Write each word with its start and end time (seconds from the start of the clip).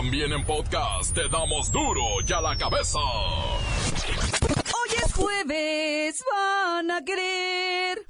También 0.00 0.32
en 0.32 0.42
podcast 0.46 1.14
te 1.14 1.28
damos 1.28 1.70
duro 1.70 2.00
y 2.26 2.32
a 2.32 2.40
la 2.40 2.56
cabeza. 2.56 2.98
Hoy 2.98 4.96
es 4.96 5.12
jueves, 5.12 6.24
van 6.32 6.90
a 6.90 7.04
querer. 7.04 8.02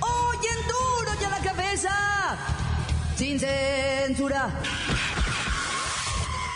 Hoy 0.00 0.38
en 0.50 0.66
duro 0.66 1.10
y 1.20 1.24
a 1.24 1.28
la 1.28 1.40
cabeza. 1.40 2.38
Sin 3.14 3.38
censura. 3.38 4.58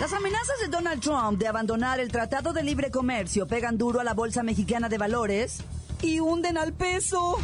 Las 0.01 0.13
amenazas 0.15 0.59
de 0.59 0.69
Donald 0.69 1.03
Trump 1.03 1.39
de 1.39 1.49
abandonar 1.49 2.01
el 2.01 2.11
Tratado 2.11 2.55
de 2.55 2.63
Libre 2.63 2.91
Comercio 2.91 3.47
pegan 3.47 3.77
duro 3.77 4.01
a 4.01 4.05
la 4.05 4.15
Bolsa 4.15 4.43
Mexicana 4.43 4.89
de 4.89 4.97
Valores 4.97 5.63
y 6.05 6.21
hunden 6.21 6.59
al 6.59 6.73
peso. 6.73 7.39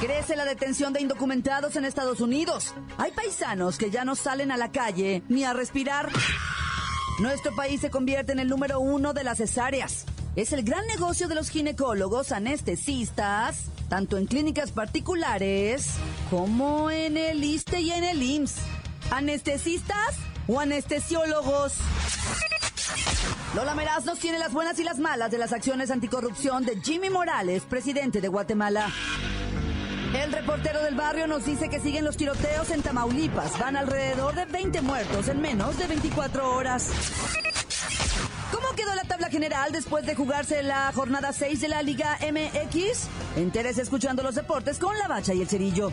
Crece 0.00 0.34
la 0.34 0.44
detención 0.44 0.92
de 0.92 1.00
indocumentados 1.00 1.76
en 1.76 1.84
Estados 1.84 2.20
Unidos. 2.20 2.74
Hay 2.98 3.12
paisanos 3.12 3.78
que 3.78 3.90
ya 3.90 4.04
no 4.04 4.16
salen 4.16 4.50
a 4.50 4.56
la 4.56 4.72
calle 4.72 5.22
ni 5.28 5.44
a 5.44 5.52
respirar. 5.52 6.10
Nuestro 7.20 7.54
país 7.54 7.80
se 7.80 7.90
convierte 7.90 8.32
en 8.32 8.40
el 8.40 8.48
número 8.48 8.80
uno 8.80 9.12
de 9.12 9.24
las 9.24 9.38
cesáreas. 9.38 10.06
Es 10.36 10.52
el 10.52 10.62
gran 10.62 10.86
negocio 10.86 11.28
de 11.28 11.34
los 11.34 11.50
ginecólogos 11.50 12.32
anestesistas, 12.32 13.64
tanto 13.88 14.16
en 14.16 14.26
clínicas 14.26 14.72
particulares 14.72 15.90
como 16.30 16.90
en 16.90 17.16
el 17.16 17.42
ISTE 17.44 17.80
y 17.80 17.90
en 17.92 18.04
el 18.04 18.22
IMSS. 18.22 18.56
¿Anestesistas 19.10 20.16
o 20.46 20.60
anestesiólogos? 20.60 21.74
Lola 23.54 23.74
Meraz 23.74 24.04
nos 24.04 24.20
tiene 24.20 24.38
las 24.38 24.52
buenas 24.52 24.78
y 24.78 24.84
las 24.84 24.98
malas 25.00 25.30
de 25.32 25.38
las 25.38 25.52
acciones 25.52 25.90
anticorrupción 25.90 26.64
de 26.64 26.80
Jimmy 26.80 27.10
Morales, 27.10 27.64
presidente 27.64 28.20
de 28.20 28.28
Guatemala. 28.28 28.88
El 30.14 30.32
reportero 30.32 30.80
del 30.84 30.94
barrio 30.94 31.26
nos 31.26 31.44
dice 31.44 31.68
que 31.68 31.80
siguen 31.80 32.04
los 32.04 32.16
tiroteos 32.16 32.70
en 32.70 32.80
Tamaulipas. 32.82 33.58
Van 33.58 33.76
alrededor 33.76 34.36
de 34.36 34.44
20 34.44 34.82
muertos 34.82 35.26
en 35.26 35.40
menos 35.40 35.76
de 35.78 35.88
24 35.88 36.54
horas. 36.54 36.90
¿Cómo 38.52 38.68
quedó 38.76 38.94
la 38.94 39.02
tabla 39.02 39.28
general 39.28 39.72
después 39.72 40.06
de 40.06 40.14
jugarse 40.14 40.62
la 40.62 40.92
jornada 40.92 41.32
6 41.32 41.60
de 41.60 41.68
la 41.68 41.82
Liga 41.82 42.18
MX? 42.20 43.08
Entérese 43.36 43.82
escuchando 43.82 44.22
los 44.22 44.36
deportes 44.36 44.78
con 44.78 44.96
la 44.96 45.08
bacha 45.08 45.34
y 45.34 45.42
el 45.42 45.48
cerillo. 45.48 45.92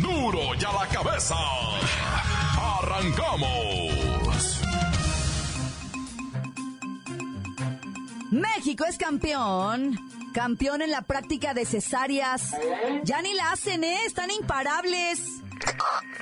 Duro 0.00 0.54
y 0.58 0.64
a 0.64 0.72
la 0.72 0.88
cabeza. 0.88 1.36
Arrancamos. 2.80 4.60
México 8.32 8.84
es 8.88 8.98
campeón. 8.98 9.96
Campeón 10.34 10.82
en 10.82 10.90
la 10.90 11.02
práctica 11.02 11.54
de 11.54 11.64
cesáreas. 11.64 12.56
Ya 13.04 13.22
ni 13.22 13.32
la 13.34 13.52
hacen, 13.52 13.84
¿eh? 13.84 13.98
Están 14.04 14.32
imparables. 14.32 15.20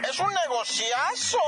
¡Es 0.08 0.18
un 0.20 0.28
negociazo! 0.48 1.38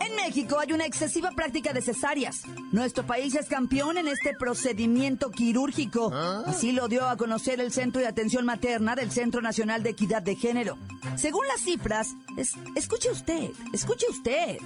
En 0.00 0.16
México 0.16 0.58
hay 0.58 0.72
una 0.72 0.84
excesiva 0.86 1.30
práctica 1.30 1.72
de 1.72 1.80
cesáreas. 1.82 2.42
Nuestro 2.72 3.04
país 3.06 3.34
es 3.34 3.46
campeón 3.48 3.98
en 3.98 4.08
este 4.08 4.34
procedimiento 4.38 5.30
quirúrgico. 5.30 6.12
Así 6.46 6.72
lo 6.72 6.88
dio 6.88 7.08
a 7.08 7.16
conocer 7.16 7.60
el 7.60 7.72
Centro 7.72 8.00
de 8.00 8.06
Atención 8.08 8.44
Materna 8.44 8.94
del 8.94 9.10
Centro 9.10 9.40
Nacional 9.40 9.82
de 9.82 9.90
Equidad 9.90 10.22
de 10.22 10.36
Género. 10.36 10.76
Según 11.16 11.46
las 11.48 11.60
cifras, 11.62 12.08
es- 12.36 12.52
escuche 12.76 13.10
usted, 13.10 13.50
escuche 13.72 14.06
usted. 14.10 14.58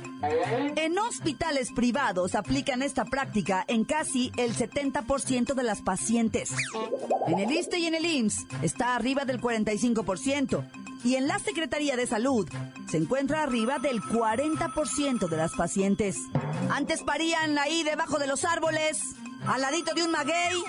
En 0.76 0.98
hospitales 0.98 1.70
privados 1.74 2.34
aplican 2.34 2.82
esta 2.82 3.04
práctica 3.04 3.64
en 3.68 3.84
casi 3.84 4.32
el 4.36 4.54
70% 4.54 5.54
de 5.54 5.62
las 5.62 5.80
pacientes. 5.82 6.50
En 7.28 7.38
el 7.38 7.50
ISTE 7.50 7.78
y 7.78 7.86
en 7.86 7.94
el 7.94 8.04
IMSS 8.04 8.46
está 8.62 8.96
arriba 8.96 9.24
del 9.24 9.40
45%. 9.40 10.64
Y 11.04 11.16
en 11.16 11.26
la 11.26 11.38
Secretaría 11.38 11.96
de 11.96 12.06
Salud 12.06 12.48
se 12.88 12.96
encuentra 12.96 13.42
arriba 13.42 13.78
del 13.78 14.00
40% 14.00 15.28
de 15.28 15.36
las 15.36 15.52
pacientes. 15.52 16.16
Antes 16.70 17.02
parían 17.02 17.58
ahí 17.58 17.82
debajo 17.82 18.18
de 18.18 18.26
los 18.26 18.44
árboles, 18.44 19.00
al 19.46 19.60
ladito 19.62 19.94
de 19.94 20.04
un 20.04 20.12
maguey. 20.12 20.62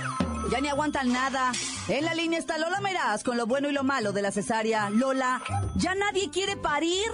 Ya 0.52 0.60
ni 0.60 0.68
aguantan 0.68 1.12
nada. 1.12 1.52
En 1.88 2.06
la 2.06 2.14
línea 2.14 2.40
está 2.40 2.58
Lola 2.58 2.80
Meraz 2.82 3.24
con 3.24 3.38
lo 3.38 3.46
bueno 3.46 3.70
y 3.70 3.74
lo 3.74 3.84
malo 3.84 4.12
de 4.12 4.22
la 4.22 4.32
cesárea. 4.32 4.90
Lola, 4.90 5.42
¿ya 5.76 5.96
nadie 5.96 6.30
quiere 6.32 6.58
parir? 6.58 7.06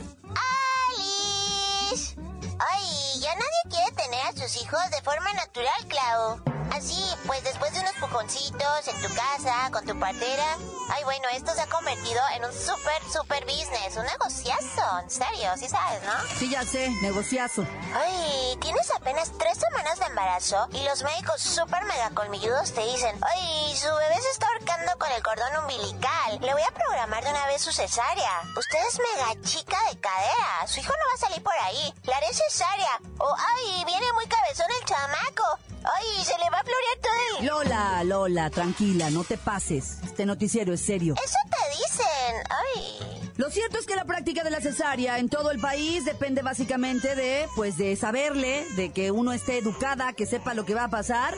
¡Alice! 0.93 2.15
Ay, 2.59 3.19
ya 3.19 3.35
nadie 3.35 3.69
quiere 3.69 3.91
tener 3.91 4.21
a 4.27 4.31
sus 4.31 4.61
hijos 4.61 4.79
de 4.91 5.01
forma 5.03 5.31
natural, 5.33 5.87
Clau. 5.87 6.58
Así, 6.73 7.03
pues 7.25 7.43
después 7.43 7.73
de 7.73 7.79
unos 7.79 7.93
pujoncitos 7.95 8.87
en 8.87 9.01
tu 9.01 9.13
casa, 9.13 9.69
con 9.71 9.85
tu 9.85 9.99
partera. 9.99 10.57
Ay, 10.91 11.03
bueno, 11.03 11.27
esto 11.33 11.53
se 11.53 11.61
ha 11.61 11.67
convertido 11.67 12.21
en 12.35 12.45
un 12.45 12.53
súper, 12.53 13.01
súper 13.11 13.43
business, 13.45 13.97
un 13.97 14.05
negociazo. 14.05 14.99
En 15.01 15.09
serio, 15.09 15.51
sí 15.57 15.67
sabes, 15.67 16.01
¿no? 16.03 16.13
Sí, 16.37 16.49
ya 16.49 16.63
sé, 16.63 16.89
negociazo. 17.01 17.65
Ay, 17.93 18.57
tienes 18.61 18.89
apenas 18.91 19.31
tres 19.37 19.57
semanas 19.57 19.99
de 19.99 20.05
embarazo 20.05 20.67
y 20.71 20.83
los 20.83 21.03
médicos 21.03 21.41
súper 21.41 21.83
mega 21.85 22.11
colmilludos 22.11 22.71
te 22.73 22.85
dicen, 22.85 23.19
ay, 23.21 23.75
su 23.75 23.87
bebé 23.87 24.21
se 24.21 24.29
está 24.29 24.47
ahorcando 24.47 24.97
con 24.97 25.11
el 25.11 25.23
cordón 25.23 25.63
umbilical. 25.63 26.39
Le 26.39 26.53
voy 26.53 26.63
a 26.63 26.71
programar 26.71 27.23
de 27.23 27.31
una 27.31 27.45
vez 27.47 27.61
su 27.61 27.71
cesárea. 27.71 28.41
Usted 28.57 28.79
es 28.87 28.99
mega 28.99 29.41
chica 29.41 29.77
de 29.89 29.99
cadera. 29.99 30.67
Su 30.67 30.79
hijo 30.79 30.93
no 30.93 31.05
va 31.09 31.13
a 31.15 31.27
salir 31.27 31.43
por 31.43 31.55
ahí. 31.63 31.93
Le 32.03 32.13
haré 32.13 32.33
cesárea. 32.33 32.99
O, 33.17 33.35
ay, 33.37 33.83
viene 33.85 34.11
muy 34.13 34.27
cabezón 34.27 34.67
el 34.79 34.85
chamaco. 34.85 35.59
Ay, 35.97 36.23
se 36.23 36.37
le 36.37 36.49
va 36.51 36.59
a 36.59 36.63
florear 36.63 36.97
todo 37.01 37.39
el... 37.39 37.45
Lola, 37.45 38.03
Lola, 38.03 38.49
tranquila, 38.49 39.09
no 39.09 39.23
te 39.23 39.37
pases. 39.37 39.97
Este 40.03 40.25
noticiero 40.25 40.73
es 40.73 40.81
serio. 40.81 41.15
Eso 41.23 41.37
te 41.49 41.77
dicen. 41.77 42.43
Ay. 42.49 43.29
Lo 43.37 43.49
cierto 43.49 43.77
es 43.77 43.85
que 43.85 43.95
la 43.95 44.05
práctica 44.05 44.43
de 44.43 44.49
la 44.49 44.61
cesárea 44.61 45.17
en 45.19 45.29
todo 45.29 45.51
el 45.51 45.59
país 45.59 46.05
depende 46.05 46.41
básicamente 46.41 47.15
de, 47.15 47.47
pues, 47.55 47.77
de 47.77 47.95
saberle, 47.95 48.65
de 48.75 48.91
que 48.91 49.11
uno 49.11 49.31
esté 49.31 49.57
educada, 49.57 50.13
que 50.13 50.25
sepa 50.25 50.53
lo 50.53 50.65
que 50.65 50.75
va 50.75 50.85
a 50.85 50.89
pasar 50.89 51.35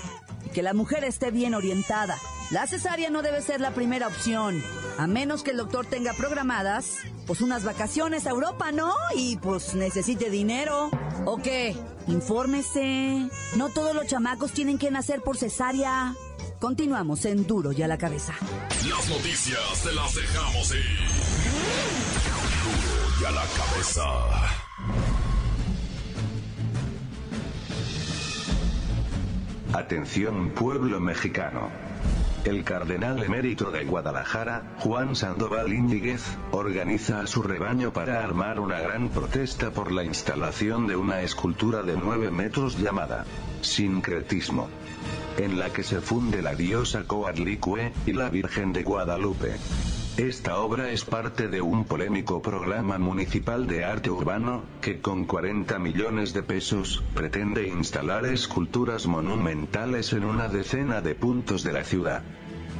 que 0.51 0.61
la 0.61 0.73
mujer 0.73 1.03
esté 1.03 1.31
bien 1.31 1.53
orientada. 1.53 2.17
La 2.51 2.67
cesárea 2.67 3.09
no 3.09 3.21
debe 3.21 3.41
ser 3.41 3.61
la 3.61 3.71
primera 3.71 4.07
opción, 4.07 4.61
a 4.97 5.07
menos 5.07 5.43
que 5.43 5.51
el 5.51 5.57
doctor 5.57 5.85
tenga 5.85 6.13
programadas, 6.13 6.97
pues, 7.25 7.41
unas 7.41 7.63
vacaciones 7.63 8.27
a 8.27 8.31
Europa, 8.31 8.71
¿no? 8.71 8.93
Y, 9.15 9.37
pues, 9.37 9.73
necesite 9.73 10.29
dinero. 10.29 10.89
¿O 11.25 11.37
qué? 11.37 11.75
Infórmese. 12.07 13.29
No 13.55 13.69
todos 13.69 13.95
los 13.95 14.07
chamacos 14.07 14.51
tienen 14.51 14.77
que 14.77 14.91
nacer 14.91 15.21
por 15.21 15.37
cesárea. 15.37 16.13
Continuamos 16.59 17.25
en 17.25 17.47
Duro 17.47 17.71
y 17.71 17.81
a 17.81 17.87
la 17.87 17.97
cabeza. 17.97 18.33
Las 18.87 19.09
noticias 19.09 19.83
te 19.83 19.93
las 19.93 20.13
dejamos 20.13 20.71
ir. 20.71 20.99
Duro 22.63 23.21
y 23.21 23.25
a 23.25 23.31
la 23.31 23.45
cabeza. 23.45 25.30
Atención 29.73 30.49
pueblo 30.49 30.99
mexicano. 30.99 31.69
El 32.43 32.65
cardenal 32.65 33.23
emérito 33.23 33.71
de 33.71 33.85
Guadalajara, 33.85 34.63
Juan 34.79 35.15
Sandoval 35.15 35.71
Íñiguez, 35.71 36.21
organiza 36.51 37.21
a 37.21 37.27
su 37.27 37.41
rebaño 37.41 37.93
para 37.93 38.21
armar 38.21 38.59
una 38.59 38.81
gran 38.81 39.07
protesta 39.07 39.71
por 39.71 39.93
la 39.93 40.03
instalación 40.03 40.87
de 40.87 40.97
una 40.97 41.21
escultura 41.21 41.83
de 41.83 41.95
9 41.95 42.31
metros 42.31 42.79
llamada 42.79 43.25
Sincretismo, 43.61 44.67
en 45.37 45.57
la 45.57 45.69
que 45.69 45.83
se 45.83 46.01
funde 46.01 46.41
la 46.41 46.53
diosa 46.53 47.05
Coatlicue 47.05 47.93
y 48.05 48.11
la 48.11 48.29
Virgen 48.29 48.73
de 48.73 48.83
Guadalupe. 48.83 49.55
Esta 50.21 50.59
obra 50.59 50.91
es 50.91 51.03
parte 51.03 51.47
de 51.47 51.61
un 51.61 51.83
polémico 51.83 52.43
programa 52.43 52.99
municipal 52.99 53.65
de 53.65 53.83
arte 53.83 54.11
urbano, 54.11 54.61
que 54.79 55.01
con 55.01 55.25
40 55.25 55.79
millones 55.79 56.31
de 56.35 56.43
pesos, 56.43 57.03
pretende 57.15 57.67
instalar 57.67 58.27
esculturas 58.27 59.07
monumentales 59.07 60.13
en 60.13 60.25
una 60.25 60.47
decena 60.47 61.01
de 61.01 61.15
puntos 61.15 61.63
de 61.63 61.73
la 61.73 61.83
ciudad. 61.83 62.21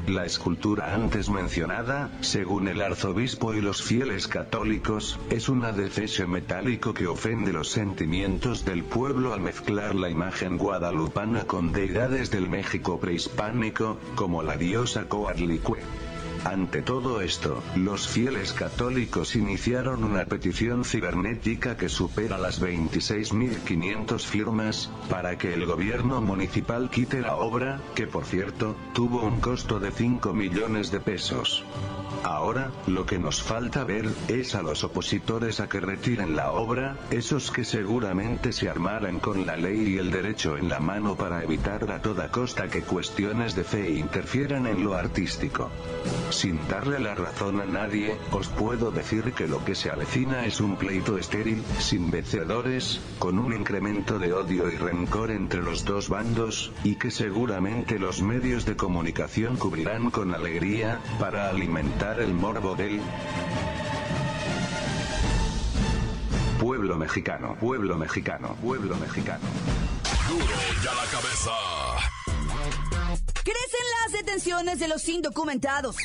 La 0.06 0.24
escultura 0.24 0.94
antes 0.94 1.32
mencionada, 1.32 2.12
según 2.22 2.68
el 2.68 2.80
arzobispo 2.80 3.56
y 3.56 3.62
los 3.62 3.82
fieles 3.82 4.28
católicos, 4.28 5.20
es 5.32 5.50
un 5.50 5.66
adefesio 5.66 6.28
metálico 6.28 6.94
que 6.94 7.08
ofende 7.08 7.54
los 7.54 7.70
sentimientos 7.70 8.66
del 8.66 8.84
pueblo 8.84 9.34
al 9.34 9.42
mezclar 9.42 9.96
la 9.96 10.12
imagen 10.12 10.60
guadalupana 10.60 11.46
con 11.46 11.72
deidades 11.72 12.30
del 12.30 12.48
México 12.48 13.00
prehispánico, 13.00 13.98
como 14.14 14.44
la 14.44 14.58
diosa 14.58 15.10
Coatlicue. 15.10 15.80
Ante 16.44 16.82
todo 16.82 17.22
esto, 17.22 17.62
los 17.76 18.08
fieles 18.08 18.52
católicos 18.52 19.36
iniciaron 19.36 20.04
una 20.04 20.26
petición 20.26 20.84
cibernética 20.84 21.78
que 21.78 21.88
supera 21.88 22.40
las 22.40 22.60
26.500 22.60 24.26
firmas, 24.26 24.90
para 25.08 25.38
que 25.38 25.54
el 25.54 25.68
gobierno 25.68 26.20
municipal 26.20 26.90
quite 26.90 27.22
la 27.22 27.36
obra, 27.36 27.80
que 27.94 28.08
por 28.08 28.26
cierto, 28.26 28.76
tuvo 28.94 29.22
un 29.22 29.40
costo 29.40 29.80
de 29.80 29.92
5 29.92 30.34
millones 30.34 30.92
de 30.92 31.00
pesos. 31.00 31.64
Ahora, 32.24 32.72
lo 32.88 33.06
que 33.06 33.20
nos 33.20 33.42
falta 33.42 33.84
ver, 33.84 34.08
es 34.28 34.56
a 34.56 34.64
los 34.64 34.84
opositores 34.84 35.60
a 35.60 35.70
que 35.70 35.80
retiren 35.80 36.36
la 36.36 36.52
obra, 36.52 36.98
esos 37.12 37.52
que 37.52 37.64
seguramente 37.64 38.52
se 38.52 38.68
armarán 38.68 39.20
con 39.20 39.46
la 39.46 39.58
ley 39.58 39.94
y 39.94 39.98
el 39.98 40.12
derecho 40.12 40.58
en 40.58 40.70
la 40.70 40.80
mano 40.80 41.16
para 41.16 41.44
evitar 41.44 41.92
a 41.92 42.02
toda 42.02 42.32
costa 42.32 42.68
que 42.68 42.82
cuestiones 42.82 43.56
de 43.56 43.64
fe 43.64 43.92
interfieran 43.92 44.66
en 44.66 44.84
lo 44.84 44.96
artístico. 44.96 45.70
Sin 46.32 46.66
darle 46.70 46.98
la 47.00 47.14
razón 47.14 47.60
a 47.60 47.66
nadie, 47.66 48.18
os 48.32 48.48
puedo 48.48 48.90
decir 48.90 49.34
que 49.34 49.48
lo 49.48 49.64
que 49.66 49.76
se 49.76 49.92
avecina 49.92 50.46
es 50.46 50.62
un 50.62 50.78
pleito 50.78 51.18
estéril, 51.18 51.62
sin 51.78 52.10
vencedores, 52.10 53.02
con 53.20 53.38
un 53.38 53.54
incremento 53.54 54.18
de 54.18 54.32
odio 54.32 54.72
y 54.72 54.78
rencor 54.78 55.30
entre 55.32 55.62
los 55.62 55.84
dos 55.84 56.08
bandos, 56.08 56.72
y 56.86 56.96
que 56.96 57.12
seguramente 57.12 58.00
los 58.00 58.22
medios 58.22 58.66
de 58.66 58.78
comunicación 58.78 59.58
cubrirán 59.58 60.10
con 60.10 60.34
alegría, 60.34 61.02
para 61.20 61.50
alimentar 61.50 62.22
el 62.22 62.34
morbo 62.34 62.76
del 62.76 63.02
pueblo 66.60 66.98
mexicano, 66.98 67.58
pueblo 67.60 67.98
mexicano, 67.98 68.56
pueblo 68.62 68.96
mexicano. 68.96 69.44
Duro 70.30 70.46
ya 70.82 70.94
la 70.94 71.06
cabeza. 71.12 72.91
Crecen 73.44 73.88
las 74.04 74.14
detenciones 74.14 74.80
de 74.80 74.88
los 74.88 75.08
indocumentados. 75.10 75.96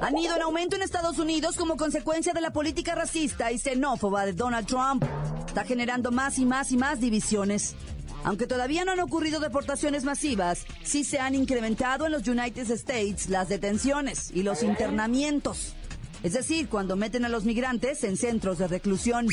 Han 0.00 0.18
ido 0.18 0.34
en 0.34 0.42
aumento 0.42 0.74
en 0.74 0.82
Estados 0.82 1.18
Unidos 1.18 1.56
como 1.56 1.76
consecuencia 1.76 2.32
de 2.32 2.40
la 2.40 2.52
política 2.52 2.96
racista 2.96 3.52
y 3.52 3.58
xenófoba 3.58 4.26
de 4.26 4.32
Donald 4.32 4.66
Trump. 4.66 5.04
Está 5.46 5.64
generando 5.64 6.10
más 6.10 6.38
y 6.38 6.44
más 6.44 6.72
y 6.72 6.76
más 6.76 6.98
divisiones. 6.98 7.76
Aunque 8.24 8.48
todavía 8.48 8.84
no 8.84 8.92
han 8.92 9.00
ocurrido 9.00 9.38
deportaciones 9.38 10.02
masivas, 10.02 10.64
sí 10.82 11.04
se 11.04 11.20
han 11.20 11.36
incrementado 11.36 12.06
en 12.06 12.12
los 12.12 12.26
United 12.26 12.68
States 12.72 13.28
las 13.28 13.48
detenciones 13.48 14.32
y 14.32 14.42
los 14.42 14.64
internamientos. 14.64 15.74
Es 16.24 16.32
decir, 16.32 16.68
cuando 16.68 16.96
meten 16.96 17.24
a 17.24 17.28
los 17.28 17.44
migrantes 17.44 18.02
en 18.02 18.16
centros 18.16 18.58
de 18.58 18.66
reclusión. 18.66 19.28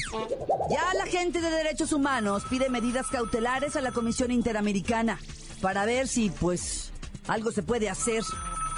Ya 0.69 0.93
la 0.95 1.05
gente 1.05 1.41
de 1.41 1.49
derechos 1.49 1.93
humanos 1.93 2.43
pide 2.47 2.69
medidas 2.69 3.07
cautelares 3.07 3.75
a 3.75 3.81
la 3.81 3.91
Comisión 3.91 4.31
Interamericana 4.31 5.19
para 5.61 5.85
ver 5.85 6.07
si, 6.07 6.29
pues, 6.29 6.91
algo 7.29 7.51
se 7.51 7.63
puede 7.63 7.89
hacer. 7.89 8.23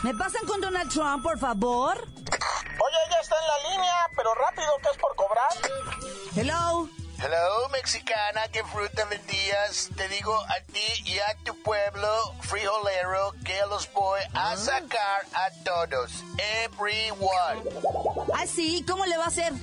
¿Me 0.04 0.14
pasan 0.14 0.46
con 0.46 0.62
Donald 0.62 0.92
Trump, 0.92 1.24
por 1.24 1.40
favor? 1.40 1.98
Oye, 1.98 2.98
ya 3.10 3.18
está 3.22 3.36
en 3.40 3.48
la 3.48 3.70
línea, 3.70 3.96
pero 4.16 4.34
rápido, 4.36 4.70
que 4.82 4.90
es 4.90 4.98
por 4.98 5.16
cobrar. 5.16 5.50
Hello. 6.36 6.90
Hello, 7.24 7.70
mexicana, 7.70 8.48
¿qué 8.52 8.64
fruta 8.64 9.06
vendías? 9.06 9.90
Te 9.96 10.08
digo 10.08 10.36
a 10.36 10.60
ti 10.74 11.04
y 11.06 11.20
a 11.20 11.38
tu 11.44 11.56
pueblo 11.62 12.34
frijolero 12.42 13.34
que 13.46 13.60
los 13.70 13.92
voy 13.94 14.22
a 14.34 14.58
sacar 14.58 15.28
a 15.36 15.52
todos. 15.64 16.12
Everyone. 16.64 17.62
Ah, 18.34 18.48
sí, 18.48 18.84
¿cómo 18.90 19.06
le 19.06 19.18
va 19.18 19.26
a 19.26 19.28
hacer? 19.28 19.54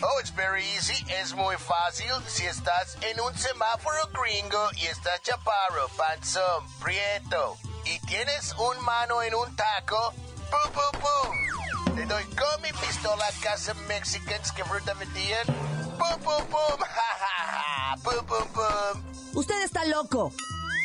Oh, 0.00 0.20
it's 0.20 0.30
very 0.34 0.62
easy. 0.76 1.04
Es 1.08 1.34
muy 1.34 1.56
fácil. 1.56 2.12
Si 2.28 2.44
estás 2.44 2.96
en 3.02 3.20
un 3.20 3.36
semáforo 3.36 4.08
gringo 4.12 4.68
y 4.76 4.86
estás 4.86 5.22
chaparro, 5.22 5.88
panzón, 5.96 6.66
prieto, 6.80 7.56
y 7.84 7.98
tienes 8.06 8.54
un 8.58 8.84
mano 8.84 9.22
en 9.22 9.34
un 9.34 9.56
taco, 9.56 10.12
¡pum, 10.50 10.72
pum, 10.72 11.00
pum! 11.00 11.96
Te 11.96 12.06
doy 12.06 12.24
con 12.24 12.62
mi 12.62 12.72
pistola 12.80 13.24
a 13.26 13.42
casa 13.42 13.74
Mexicans 13.88 14.52
que 14.52 14.64
fruta 14.64 14.94
vendían. 14.94 15.46
¡Pum, 15.46 16.20
pum, 16.22 16.46
pum! 16.48 16.78
¡Ja, 16.80 17.18
ja, 17.18 17.52
ja! 17.52 17.96
¡Pum, 18.02 18.26
pum, 18.26 18.48
pum! 18.52 19.02
Usted 19.34 19.62
está 19.62 19.84
loco. 19.84 20.32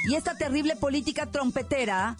Y 0.10 0.16
esta 0.16 0.36
terrible 0.38 0.76
política 0.76 1.26
trompetera 1.26 2.16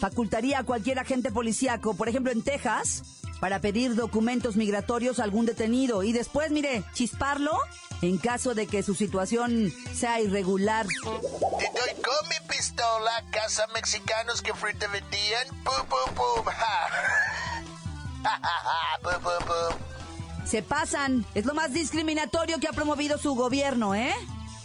facultaría 0.00 0.60
a 0.60 0.64
cualquier 0.64 0.98
agente 0.98 1.30
policíaco, 1.30 1.94
por 1.94 2.08
ejemplo 2.08 2.32
en 2.32 2.42
Texas, 2.42 3.21
para 3.42 3.60
pedir 3.60 3.96
documentos 3.96 4.54
migratorios 4.54 5.18
a 5.18 5.24
algún 5.24 5.46
detenido 5.46 6.04
y 6.04 6.12
después, 6.12 6.52
mire, 6.52 6.84
chisparlo 6.94 7.58
en 8.00 8.16
caso 8.16 8.54
de 8.54 8.68
que 8.68 8.84
su 8.84 8.94
situación 8.94 9.72
sea 9.92 10.20
irregular. 10.20 10.86
Te 10.86 11.08
doy 11.08 12.02
con 12.04 12.28
mi 12.28 12.48
pistola, 12.48 13.24
casa 13.32 13.66
mexicanos 13.74 14.42
que 14.42 14.52
vendían. 14.52 15.48
¡Pum, 15.64 15.74
pum, 15.88 16.14
pum! 16.14 16.44
¡Ja! 16.44 16.88
¡Ja, 18.22 18.30
ja, 18.30 18.40
ja! 18.40 18.98
¡Pum, 19.02 19.20
pum, 19.20 19.48
pum! 19.48 20.46
Se 20.46 20.62
pasan. 20.62 21.26
Es 21.34 21.44
lo 21.44 21.54
más 21.54 21.72
discriminatorio 21.72 22.60
que 22.60 22.68
ha 22.68 22.72
promovido 22.72 23.18
su 23.18 23.34
gobierno, 23.34 23.96
¿eh? 23.96 24.14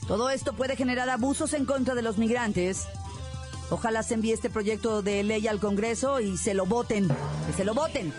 Todo 0.07 0.29
esto 0.29 0.53
puede 0.53 0.75
generar 0.75 1.09
abusos 1.09 1.53
en 1.53 1.65
contra 1.65 1.95
de 1.95 2.03
los 2.03 2.19
migrantes. 2.19 2.85
Ojalá 3.71 4.03
se 4.03 4.13
envíe 4.13 4.33
este 4.33 4.51
proyecto 4.51 5.01
de 5.01 5.24
ley 5.24 5.47
al 5.47 5.59
Congreso 5.59 6.19
y 6.19 6.38
se 6.38 6.53
lo 6.53 6.68
voten. 6.68 7.07
Que 7.47 7.53
se 7.53 7.65
lo 7.65 7.74
voten. 7.74 8.13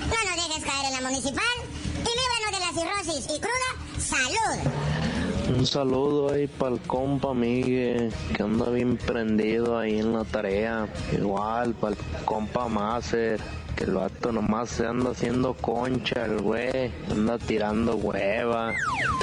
No 0.00 0.36
nos 0.36 0.48
dejes 0.48 0.64
caer 0.64 0.86
en 0.86 0.92
la 1.02 1.08
municipal 1.08 1.56
y 1.94 2.10
líbranos 2.18 2.50
de 2.52 2.60
la 2.60 2.72
cirrosis 2.72 3.24
y 3.34 3.40
cruda 3.40 3.70
salud. 3.98 5.56
Un 5.56 5.66
saludo 5.66 6.32
ahí 6.34 6.46
para 6.46 6.74
el 6.74 6.80
compa 6.82 7.32
Miguel, 7.32 8.12
que 8.36 8.42
anda 8.42 8.68
bien 8.70 8.96
prendido 8.98 9.78
ahí 9.78 9.98
en 10.00 10.12
la 10.12 10.24
tarea. 10.24 10.88
Igual 11.12 11.74
para 11.74 11.94
el 11.94 12.24
compa 12.24 12.68
Maser, 12.68 13.40
que 13.76 13.84
el 13.84 13.92
vato 13.94 14.32
nomás 14.32 14.68
se 14.70 14.86
anda 14.86 15.10
haciendo 15.12 15.54
concha, 15.54 16.26
el 16.26 16.42
güey. 16.42 16.92
Anda 17.10 17.38
tirando 17.38 17.96
hueva, 17.96 18.74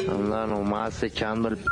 anda 0.10 0.48
nomás 0.48 1.04
echando 1.04 1.50
el 1.50 1.58
p- 1.58 1.70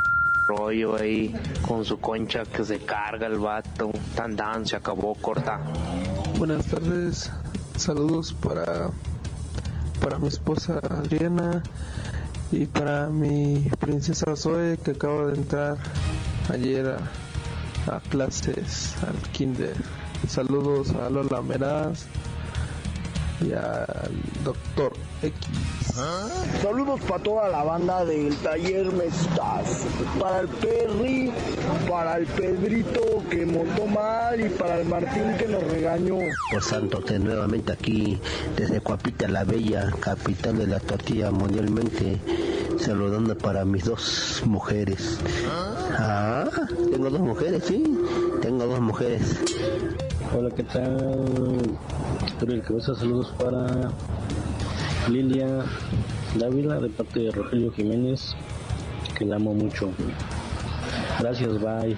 rollo 0.50 0.96
ahí 0.96 1.34
con 1.66 1.84
su 1.84 1.98
concha 2.00 2.42
que 2.44 2.64
se 2.64 2.78
carga 2.80 3.26
el 3.26 3.38
vato. 3.38 3.90
Tan 4.14 4.36
tan, 4.36 4.66
se 4.66 4.76
acabó 4.76 5.14
corta. 5.14 5.60
Buenas 6.38 6.66
tardes. 6.66 7.30
Saludos 7.76 8.32
para, 8.32 8.90
para 10.00 10.18
mi 10.18 10.28
esposa 10.28 10.80
Adriana 10.90 11.62
y 12.50 12.66
para 12.66 13.08
mi 13.08 13.70
princesa 13.78 14.34
Zoe 14.36 14.76
que 14.84 14.92
acaba 14.92 15.26
de 15.26 15.34
entrar 15.34 15.76
ayer 16.52 16.98
a, 17.86 17.96
a 17.96 18.00
clases 18.00 18.94
al 19.06 19.16
kinder. 19.32 19.76
Saludos 20.28 20.90
a 20.90 21.08
Lola 21.08 21.40
Meraz 21.42 22.06
y 23.40 23.52
al 23.52 24.12
doctor 24.44 24.92
X. 25.22 25.79
Saludos 26.62 27.00
para 27.08 27.22
toda 27.22 27.48
la 27.48 27.64
banda 27.64 28.04
del 28.04 28.34
taller 28.36 28.92
Mestas. 28.92 29.86
Para 30.18 30.40
el 30.40 30.48
Perry, 30.48 31.32
para 31.88 32.18
el 32.18 32.26
Pedrito 32.26 33.00
que 33.30 33.46
montó 33.46 33.86
mal 33.86 34.40
y 34.40 34.48
para 34.50 34.80
el 34.80 34.88
Martín 34.88 35.36
que 35.38 35.48
nos 35.48 35.62
regañó. 35.64 36.16
Por 36.52 36.62
santo, 36.62 36.98
te 37.00 37.18
nuevamente 37.18 37.72
aquí 37.72 38.20
desde 38.56 38.80
Cuapita 38.80 39.26
la 39.28 39.44
Bella, 39.44 39.90
capital 40.00 40.58
de 40.58 40.66
la 40.66 40.80
tortilla 40.80 41.30
mundialmente, 41.30 42.20
saludando 42.78 43.36
para 43.36 43.64
mis 43.64 43.84
dos 43.84 44.42
mujeres. 44.44 45.18
Ah, 45.98 46.48
tengo 46.92 47.10
dos 47.10 47.20
mujeres, 47.20 47.64
sí, 47.66 47.82
tengo 48.42 48.66
dos 48.66 48.80
mujeres. 48.80 49.36
Hola, 50.36 50.50
¿qué 50.54 50.62
tal? 50.62 51.78
el 52.40 52.62
Cabeza, 52.62 52.94
saludos 52.94 53.34
para 53.38 53.90
Lilia 55.08 55.64
Dávila 56.36 56.78
de 56.80 56.88
parte 56.90 57.20
de 57.20 57.30
Rogelio 57.30 57.72
Jiménez, 57.72 58.34
que 59.16 59.24
la 59.24 59.36
amo 59.36 59.54
mucho. 59.54 59.90
Gracias, 61.18 61.60
bye. 61.60 61.96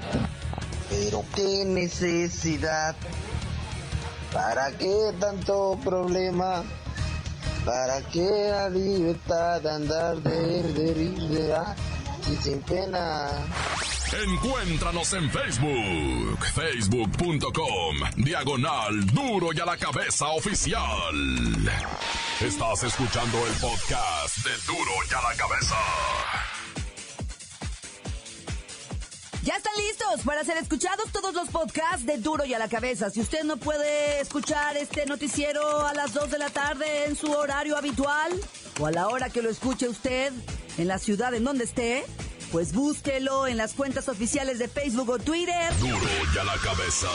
Pero 0.88 1.24
qué 1.34 1.64
necesidad, 1.64 2.94
¿para 4.32 4.70
qué 4.78 5.12
tanto 5.18 5.78
problema? 5.84 6.62
¿Para 7.64 8.02
qué 8.12 8.48
la 8.50 8.68
libertad 8.68 9.66
andar 9.66 10.16
de, 10.22 10.62
de, 10.72 10.94
de, 10.94 11.54
y 12.30 12.36
sin 12.36 12.60
pena? 12.60 13.28
Encuéntranos 14.12 15.10
en 15.14 15.30
Facebook, 15.30 16.44
facebook.com, 16.54 17.96
diagonal 18.18 19.06
duro 19.06 19.54
y 19.54 19.60
a 19.60 19.64
la 19.64 19.78
cabeza 19.78 20.28
oficial. 20.28 21.14
Estás 22.40 22.82
escuchando 22.84 23.38
el 23.46 23.54
podcast 23.54 24.36
de 24.44 24.50
duro 24.66 24.90
y 25.10 25.14
a 25.14 25.22
la 25.22 25.34
cabeza. 25.34 25.76
Ya 29.44 29.56
están 29.56 29.72
listos 29.78 30.20
para 30.26 30.44
ser 30.44 30.58
escuchados 30.58 31.10
todos 31.10 31.34
los 31.34 31.48
podcasts 31.48 32.06
de 32.06 32.18
Duro 32.18 32.44
y 32.44 32.54
a 32.54 32.60
la 32.60 32.68
cabeza. 32.68 33.10
Si 33.10 33.20
usted 33.20 33.42
no 33.42 33.56
puede 33.56 34.20
escuchar 34.20 34.76
este 34.76 35.04
noticiero 35.06 35.84
a 35.84 35.94
las 35.94 36.14
2 36.14 36.30
de 36.30 36.38
la 36.38 36.48
tarde 36.50 37.06
en 37.06 37.16
su 37.16 37.32
horario 37.32 37.76
habitual 37.76 38.32
o 38.78 38.86
a 38.86 38.92
la 38.92 39.08
hora 39.08 39.30
que 39.30 39.42
lo 39.42 39.50
escuche 39.50 39.88
usted 39.88 40.32
en 40.78 40.86
la 40.86 40.98
ciudad 40.98 41.34
en 41.34 41.42
donde 41.42 41.64
esté, 41.64 42.04
pues 42.52 42.72
búsquelo 42.74 43.46
en 43.46 43.56
las 43.56 43.72
cuentas 43.72 44.08
oficiales 44.10 44.58
de 44.58 44.68
Facebook 44.68 45.08
o 45.08 45.18
Twitter. 45.18 45.74
Duro 45.80 45.96
y 45.96 46.38
a 46.38 46.44
la 46.44 46.56
cabeza. 46.58 47.08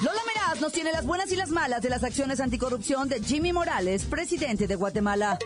Lola 0.00 0.20
Meraz 0.26 0.60
nos 0.60 0.72
tiene 0.72 0.92
las 0.92 1.04
buenas 1.04 1.32
y 1.32 1.36
las 1.36 1.50
malas 1.50 1.82
de 1.82 1.90
las 1.90 2.04
acciones 2.04 2.38
anticorrupción 2.38 3.08
de 3.08 3.20
Jimmy 3.20 3.52
Morales, 3.52 4.04
presidente 4.04 4.68
de 4.68 4.76
Guatemala. 4.76 5.40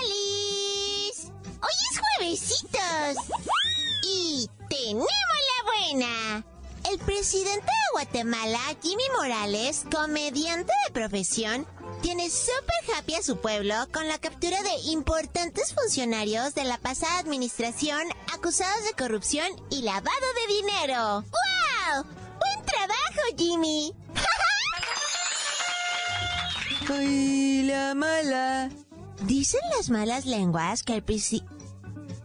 ¡Alice! 0.00 1.28
Hoy 1.60 1.76
es 1.90 2.00
juevesitos. 2.16 3.16
Y 4.02 4.48
tenemos 4.70 5.06
la 5.06 5.64
buena. 5.66 6.44
El 6.90 6.98
presidente 7.00 7.66
de 7.66 7.92
Guatemala, 7.92 8.60
Jimmy 8.82 9.04
Morales, 9.14 9.84
comediante 9.92 10.72
de 10.86 10.92
profesión, 10.94 11.66
tiene 12.00 12.30
súper 12.30 12.96
happy 12.96 13.14
a 13.14 13.22
su 13.22 13.36
pueblo 13.36 13.74
con 13.92 14.08
la 14.08 14.18
captura 14.18 14.62
de 14.62 14.90
importantes 14.90 15.74
funcionarios 15.74 16.54
de 16.54 16.64
la 16.64 16.78
pasada 16.78 17.18
administración 17.18 18.00
acusados 18.32 18.84
de 18.84 18.92
corrupción 18.92 19.46
y 19.70 19.82
lavado 19.82 20.08
de 20.08 20.54
dinero. 20.54 21.22
¡Wow! 21.22 22.04
¡Buen 22.04 22.66
trabajo, 22.66 23.20
Jimmy! 23.36 23.94
¡Ay, 26.90 27.62
la 27.62 27.94
mala! 27.94 28.70
Dicen 29.22 29.60
las 29.76 29.90
malas 29.90 30.24
lenguas 30.24 30.82
que 30.82 30.94
el 30.94 31.02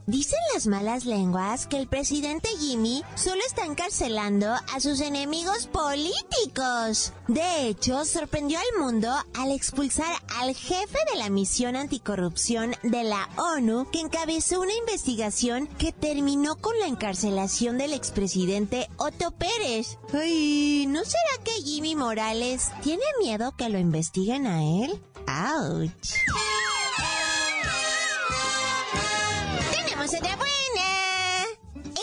Dicen 0.08 0.38
las 0.54 0.68
malas 0.68 1.06
lenguas 1.06 1.66
que 1.66 1.78
el 1.78 1.88
presidente 1.88 2.48
Jimmy 2.60 3.04
solo 3.16 3.42
está 3.48 3.66
encarcelando 3.66 4.48
a 4.52 4.80
sus 4.80 5.02
enemigos 5.02 5.66
políticos. 5.66 7.12
De 7.28 7.68
hecho, 7.68 8.06
sorprendió 8.06 8.60
al 8.60 8.84
mundo 8.84 9.12
al 9.34 9.52
expulsar 9.52 10.14
al 10.40 10.54
jefe 10.54 11.00
de 11.12 11.18
la 11.18 11.32
misión 11.32 11.76
anticorrupción 11.76 12.76
de 12.84 13.04
la 13.04 13.28
ONU 13.38 13.90
que 13.90 14.00
encabezó 14.00 14.62
una 14.62 14.76
investigación 14.76 15.66
que 15.80 15.92
terminó 15.92 16.56
con 16.58 16.78
la 16.80 16.86
encarcelación 16.86 17.80
del 17.80 17.94
expresidente 17.94 18.88
Otto 18.98 19.32
Pérez. 19.32 19.98
Ay, 20.14 20.86
¿no 20.88 21.04
será 21.04 21.44
que 21.44 21.64
Jimmy 21.64 21.96
Morales 21.96 22.70
tiene 22.84 23.04
miedo 23.20 23.56
que 23.58 23.70
lo 23.70 23.80
investiguen 23.80 24.46
a 24.46 24.62
él? 24.64 25.02
¡Auch! 25.26 25.92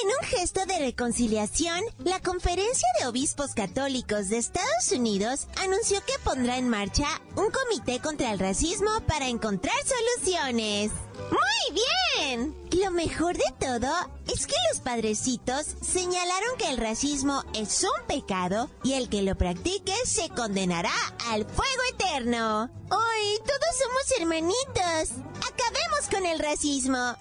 En 0.03 0.09
un 0.09 0.27
gesto 0.27 0.67
de 0.67 0.81
reconciliación, 0.81 1.81
la 1.99 2.19
Conferencia 2.19 2.89
de 2.99 3.07
Obispos 3.07 3.55
Católicos 3.55 4.29
de 4.29 4.39
Estados 4.39 4.91
Unidos 4.91 5.47
anunció 5.63 6.05
que 6.05 6.19
pondrá 6.25 6.59
en 6.59 6.69
marcha 6.69 7.07
un 7.37 7.49
comité 7.53 8.01
contra 8.01 8.33
el 8.33 8.41
racismo 8.41 8.91
para 9.07 9.29
encontrar 9.29 9.77
soluciones. 9.87 10.91
¡Muy 11.31 11.81
bien! 12.19 12.57
Lo 12.73 12.91
mejor 12.91 13.37
de 13.37 13.45
todo 13.61 13.93
es 14.27 14.49
que 14.49 14.57
los 14.73 14.81
padrecitos 14.81 15.65
señalaron 15.81 16.57
que 16.59 16.71
el 16.71 16.79
racismo 16.79 17.45
es 17.55 17.85
un 17.85 18.07
pecado 18.09 18.69
y 18.83 18.95
el 18.95 19.11
que 19.11 19.23
lo 19.23 19.37
practique 19.37 19.95
se 20.05 20.29
condenará 20.31 20.91
al 21.29 21.45
fuego 21.45 21.83
eterno. 21.93 22.69
¡Hoy 22.91 23.39
todos 23.47 23.77
somos 23.79 24.11
hermanitos! 24.19 25.23
¡Acabemos 25.37 26.09
con 26.11 26.27
el 26.27 26.41
racismo! 26.41 26.99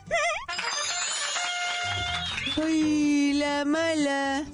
¡Ay, 2.58 3.34
la 3.34 3.64
mala! 3.64 4.46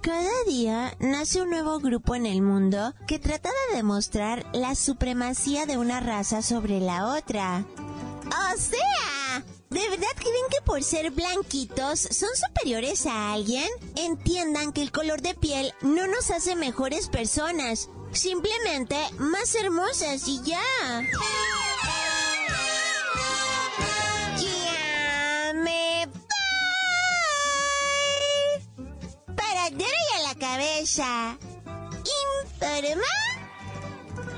Cada 0.00 0.44
día 0.46 0.96
nace 1.00 1.42
un 1.42 1.50
nuevo 1.50 1.80
grupo 1.80 2.14
en 2.14 2.26
el 2.26 2.40
mundo 2.40 2.94
que 3.06 3.18
trata 3.18 3.48
de 3.48 3.76
demostrar 3.76 4.46
la 4.52 4.74
supremacía 4.74 5.66
de 5.66 5.76
una 5.76 6.00
raza 6.00 6.42
sobre 6.42 6.78
la 6.78 7.06
otra. 7.08 7.64
O 8.26 8.58
sea, 8.58 9.44
¿de 9.70 9.88
verdad 9.88 10.08
creen 10.16 10.46
que 10.50 10.62
por 10.64 10.84
ser 10.84 11.10
blanquitos 11.10 12.00
son 12.00 12.30
superiores 12.34 13.06
a 13.06 13.32
alguien? 13.32 13.68
Entiendan 13.96 14.72
que 14.72 14.82
el 14.82 14.92
color 14.92 15.20
de 15.20 15.34
piel 15.34 15.72
no 15.82 16.06
nos 16.06 16.30
hace 16.30 16.54
mejores 16.54 17.08
personas, 17.08 17.88
simplemente 18.12 18.96
más 19.18 19.54
hermosas 19.56 20.28
y 20.28 20.42
ya. 20.42 20.60
A 30.82 30.84
la 30.84 30.88
cabeza. 30.88 31.38
Informa 32.34 33.14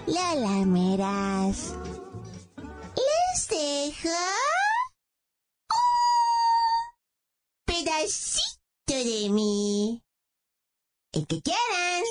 Lola 0.07 0.67
Meras. 0.67 1.75
Les 2.97 3.49
dejo 3.49 4.09
un 5.71 5.85
pedacito 7.65 8.95
de 8.95 9.31
mí. 9.31 10.03
El 11.13 11.27
que 11.27 11.41
quieran. 11.41 12.03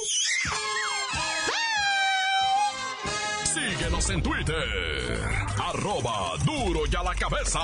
Síguenos 3.46 4.10
en 4.10 4.24
Twitter. 4.24 5.30
Arroba 5.60 6.38
duro 6.44 6.82
y 6.92 6.96
a 6.96 7.04
la 7.04 7.14
cabeza. 7.16 7.60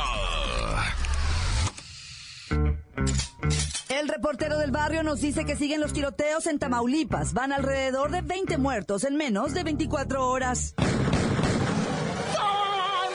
Reportero 4.20 4.58
del 4.58 4.72
barrio 4.72 5.02
nos 5.02 5.22
dice 5.22 5.46
que 5.46 5.56
siguen 5.56 5.80
los 5.80 5.94
tiroteos 5.94 6.46
en 6.48 6.60
Tamaulipas. 6.60 7.34
Van 7.34 7.54
alrededor 7.54 8.12
de 8.12 8.20
20 8.20 8.58
muertos 8.58 9.06
en 9.06 9.16
menos 9.16 9.54
de 9.54 9.64
24 9.64 10.28
horas. 10.28 10.76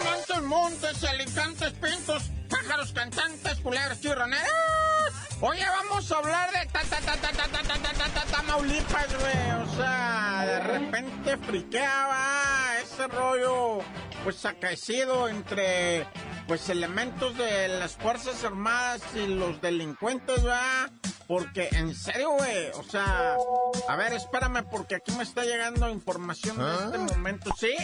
Montes, 0.02 0.42
montes, 0.44 1.04
alicantes, 1.04 1.72
pintos, 1.74 2.30
pájaros 2.48 2.94
cantantes, 2.94 3.54
culebras 3.56 4.00
chirroneras. 4.00 4.48
Oye, 5.42 5.62
vamos 5.66 6.10
a 6.10 6.16
hablar 6.16 6.50
de 6.52 6.66
ta, 6.72 6.80
ta, 6.88 7.00
ta, 7.02 7.16
ta, 7.20 7.32
ta, 7.32 7.48
ta, 7.48 7.62
ta, 7.62 7.78
ta, 7.82 7.92
ta, 7.92 8.08
ta, 8.08 8.36
Tamaulipas, 8.36 9.08
güey. 9.20 9.50
O 9.62 9.76
sea, 9.76 10.44
de 10.46 10.60
repente 10.60 11.36
friqueaba 11.36 12.78
ese 12.82 13.06
rollo, 13.08 13.80
pues 14.24 14.42
acaecido 14.46 15.28
entre 15.28 16.06
pues 16.46 16.68
elementos 16.68 17.36
de 17.38 17.68
las 17.68 17.96
Fuerzas 17.96 18.44
Armadas 18.44 19.02
y 19.14 19.26
los 19.26 19.60
delincuentes, 19.60 20.42
¿verdad? 20.42 20.90
Porque, 21.26 21.68
en 21.72 21.94
serio, 21.94 22.32
güey, 22.32 22.68
o 22.74 22.82
sea, 22.82 23.36
a 23.88 23.96
ver, 23.96 24.12
espérame, 24.12 24.64
porque 24.70 24.96
aquí 24.96 25.12
me 25.12 25.22
está 25.22 25.44
llegando 25.44 25.88
información 25.88 26.60
en 26.60 26.66
este 26.68 26.96
¿Ah? 26.96 27.16
momento. 27.16 27.50
Sí, 27.58 27.74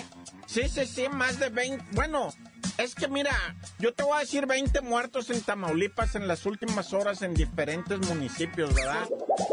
sí, 0.46 0.68
sí, 0.68 0.86
sí, 0.86 1.08
más 1.08 1.38
de 1.38 1.48
20. 1.48 1.84
Bueno, 1.92 2.30
es 2.76 2.94
que 2.94 3.08
mira, 3.08 3.34
yo 3.78 3.94
te 3.94 4.02
voy 4.02 4.16
a 4.16 4.20
decir 4.20 4.46
20 4.46 4.80
muertos 4.82 5.30
en 5.30 5.40
Tamaulipas 5.40 6.14
en 6.14 6.28
las 6.28 6.44
últimas 6.46 6.92
horas 6.92 7.22
en 7.22 7.34
diferentes 7.34 7.98
municipios, 8.06 8.74
¿verdad? 8.74 9.08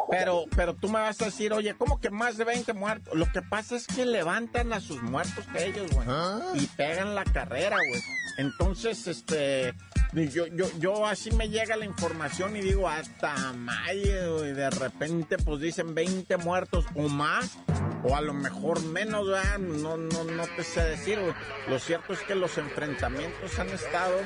Pero, 0.10 0.46
pero 0.56 0.76
tú 0.76 0.88
me 0.90 1.00
vas 1.00 1.22
a 1.22 1.26
decir, 1.26 1.54
oye, 1.54 1.76
¿cómo 1.78 2.00
que 2.00 2.10
más 2.10 2.38
de 2.38 2.44
20 2.46 2.74
muertos? 2.74 3.14
Lo 3.16 3.32
que 3.32 3.42
pasa 3.42 3.76
es 3.76 3.88
que 3.88 4.06
levantan 4.06 4.74
a 4.74 4.80
sus 4.80 5.02
muertos 5.02 5.46
que 5.54 5.66
ellos, 5.66 5.92
güey. 5.92 6.08
Y 6.56 6.68
pegan 6.68 7.16
la 7.16 7.24
carrera, 7.24 7.78
güey. 7.90 8.02
Entonces, 8.38 9.08
este, 9.08 9.74
yo, 10.14 10.48
yo, 10.48 10.66
yo 10.80 11.06
así 11.06 11.32
me 11.32 11.50
llega 11.50 11.76
la 11.76 11.86
información 11.86 12.56
y 12.56 12.62
digo, 12.62 12.88
hasta 12.88 13.54
mayo, 13.54 14.46
y 14.46 14.54
de 14.54 14.70
repente 14.70 15.38
pues 15.38 15.60
dicen 15.60 15.94
20 15.94 16.38
muertos 16.38 16.86
o 16.96 17.08
más, 17.10 17.58
o 18.04 18.16
a 18.16 18.22
lo 18.22 18.34
mejor 18.34 18.82
menos, 18.84 19.28
¿verdad? 19.28 19.58
No, 19.58 19.98
no, 19.98 20.24
no 20.24 20.44
te 20.56 20.64
sé 20.64 20.82
decir. 20.82 21.20
Lo 21.68 21.80
cierto 21.80 22.14
es 22.14 22.20
que 22.20 22.36
los 22.36 22.58
enfrentamientos 22.58 23.60
han 23.60 23.70
estado, 23.70 24.18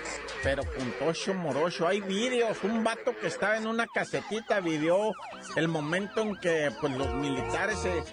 pero 0.43 0.63
con 0.63 0.91
tocho 0.99 1.33
morocho. 1.33 1.87
Hay 1.87 2.01
vídeos, 2.01 2.57
un 2.63 2.83
vato 2.83 3.15
que 3.19 3.27
estaba 3.27 3.57
en 3.57 3.67
una 3.67 3.87
casetita 3.87 4.59
vivió 4.59 5.13
el 5.55 5.67
momento 5.67 6.21
en 6.21 6.35
que 6.37 6.71
pues 6.79 6.95
los 6.95 7.13
militares 7.15 7.79
se, 7.79 8.03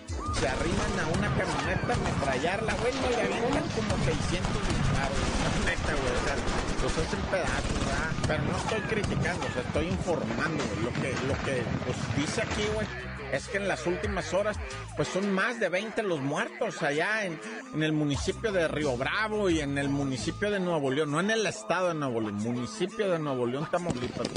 se 0.40 0.48
arriman 0.48 1.00
a 1.00 1.18
una 1.18 1.28
camioneta 1.36 1.92
a 1.92 1.96
ametrallarla, 1.96 2.74
güey, 2.74 2.92
no 2.94 3.10
le 3.10 3.22
avientan 3.22 3.68
como 3.70 4.04
600 4.04 4.68
disparos, 4.68 5.18
neta, 5.64 5.92
güey, 5.92 6.14
o 6.14 6.24
sea, 6.24 6.67
los 6.88 7.06
hacen 7.06 7.20
pedazos, 7.30 7.86
¿verdad? 7.86 8.10
Pero 8.26 8.42
no 8.44 8.56
estoy 8.56 8.80
criticando, 8.82 9.46
estoy 9.46 9.88
informando. 9.88 10.64
Lo 10.82 10.92
que, 10.92 11.12
lo 11.26 11.34
que 11.44 11.62
pues, 11.84 11.96
dice 12.16 12.42
aquí, 12.42 12.62
güey, 12.72 12.86
es 13.32 13.48
que 13.48 13.58
en 13.58 13.68
las 13.68 13.86
últimas 13.86 14.32
horas, 14.32 14.56
pues 14.96 15.08
son 15.08 15.30
más 15.32 15.60
de 15.60 15.68
20 15.68 16.02
los 16.02 16.20
muertos 16.20 16.82
allá 16.82 17.26
en, 17.26 17.38
en 17.74 17.82
el 17.82 17.92
municipio 17.92 18.52
de 18.52 18.68
Río 18.68 18.96
Bravo 18.96 19.50
y 19.50 19.60
en 19.60 19.76
el 19.76 19.90
municipio 19.90 20.50
de 20.50 20.60
Nuevo 20.60 20.90
León, 20.90 21.10
no 21.10 21.20
en 21.20 21.30
el 21.30 21.46
estado 21.46 21.88
de 21.88 21.94
Nuevo 21.94 22.20
León, 22.22 22.36
municipio 22.36 23.10
de 23.10 23.18
Nuevo 23.18 23.46
León, 23.46 23.68
Tamaulipas. 23.70 24.28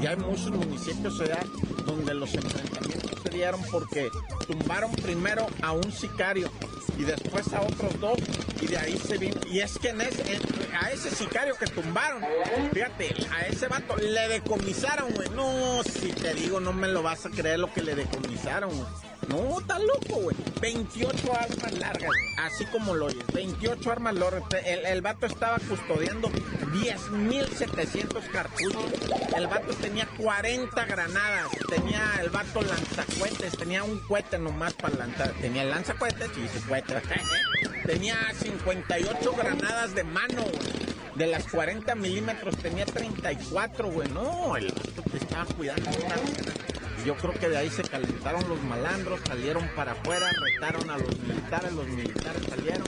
Y 0.00 0.06
hay 0.06 0.16
muchos 0.16 0.50
municipios 0.50 1.20
allá 1.20 1.40
donde 1.84 2.14
los 2.14 2.32
enfrentamientos 2.34 2.77
porque 3.70 4.10
tumbaron 4.46 4.90
primero 4.92 5.46
a 5.62 5.72
un 5.72 5.92
sicario 5.92 6.50
y 6.98 7.04
después 7.04 7.52
a 7.52 7.62
otros 7.62 8.00
dos 8.00 8.18
y 8.60 8.66
de 8.66 8.78
ahí 8.78 8.98
se 8.98 9.16
vino. 9.18 9.40
Y 9.48 9.60
es 9.60 9.78
que 9.78 9.90
en 9.90 10.00
ese, 10.00 10.22
a 10.80 10.90
ese 10.90 11.10
sicario 11.10 11.54
que 11.54 11.66
tumbaron, 11.66 12.22
fíjate, 12.72 13.14
a 13.32 13.46
ese 13.46 13.68
vato 13.68 13.96
le 13.96 14.28
decomisaron, 14.28 15.12
güey. 15.14 15.28
No, 15.30 15.82
si 15.84 16.12
te 16.12 16.34
digo, 16.34 16.58
no 16.58 16.72
me 16.72 16.88
lo 16.88 17.02
vas 17.02 17.26
a 17.26 17.30
creer 17.30 17.60
lo 17.60 17.72
que 17.72 17.82
le 17.82 17.94
decomisaron. 17.94 18.70
No, 19.28 19.60
está 19.60 19.78
loco, 19.78 20.22
güey. 20.22 20.36
28 20.60 21.32
armas 21.32 21.78
largas, 21.78 22.10
así 22.38 22.64
como 22.66 22.94
lo 22.94 23.06
oyes. 23.06 23.24
28 23.32 23.92
armas 23.92 24.14
largas. 24.14 24.42
El, 24.64 24.84
el 24.86 25.02
vato 25.02 25.26
estaba 25.26 25.58
custodiando 25.58 26.30
10.700 26.72 28.30
cartuchos. 28.30 28.84
El 29.36 29.46
vato 29.46 29.74
tenía 29.74 30.06
40 30.16 30.84
granadas. 30.84 31.50
Tenía 31.68 32.02
el 32.22 32.30
vato 32.30 32.62
lanzacuetes. 32.62 33.56
Tenía 33.56 33.84
un 33.84 33.98
cohete 34.00 34.38
nomás 34.38 34.74
para 34.74 34.96
lanzar. 34.96 35.32
Tenía 35.40 35.62
el 35.62 35.70
lanzacuetes 35.70 36.30
y 36.36 36.48
su 36.48 36.66
cohete. 36.66 36.94
tenía 37.86 38.16
58 38.34 39.32
granadas 39.32 39.94
de 39.94 40.04
mano, 40.04 40.42
güey. 40.42 40.88
De 41.14 41.26
las 41.26 41.48
40 41.48 41.94
milímetros 41.96 42.56
tenía 42.58 42.86
34, 42.86 43.90
güey. 43.90 44.08
No, 44.10 44.56
el 44.56 44.66
vato 44.68 45.02
te 45.10 45.16
estaba 45.16 45.44
cuidando. 45.46 45.90
una 45.90 46.14
Yo 47.04 47.16
creo 47.16 47.32
que 47.32 47.48
de 47.48 47.56
ahí 47.56 47.70
se 47.70 47.82
calentaron 47.82 48.48
los 48.48 48.62
malandros, 48.62 49.20
salieron 49.26 49.68
para 49.74 49.92
afuera, 49.92 50.30
retaron 50.30 50.90
a 50.90 50.98
los 50.98 51.18
militares, 51.20 51.72
los 51.72 51.86
militares 51.86 52.42
salieron. 52.48 52.86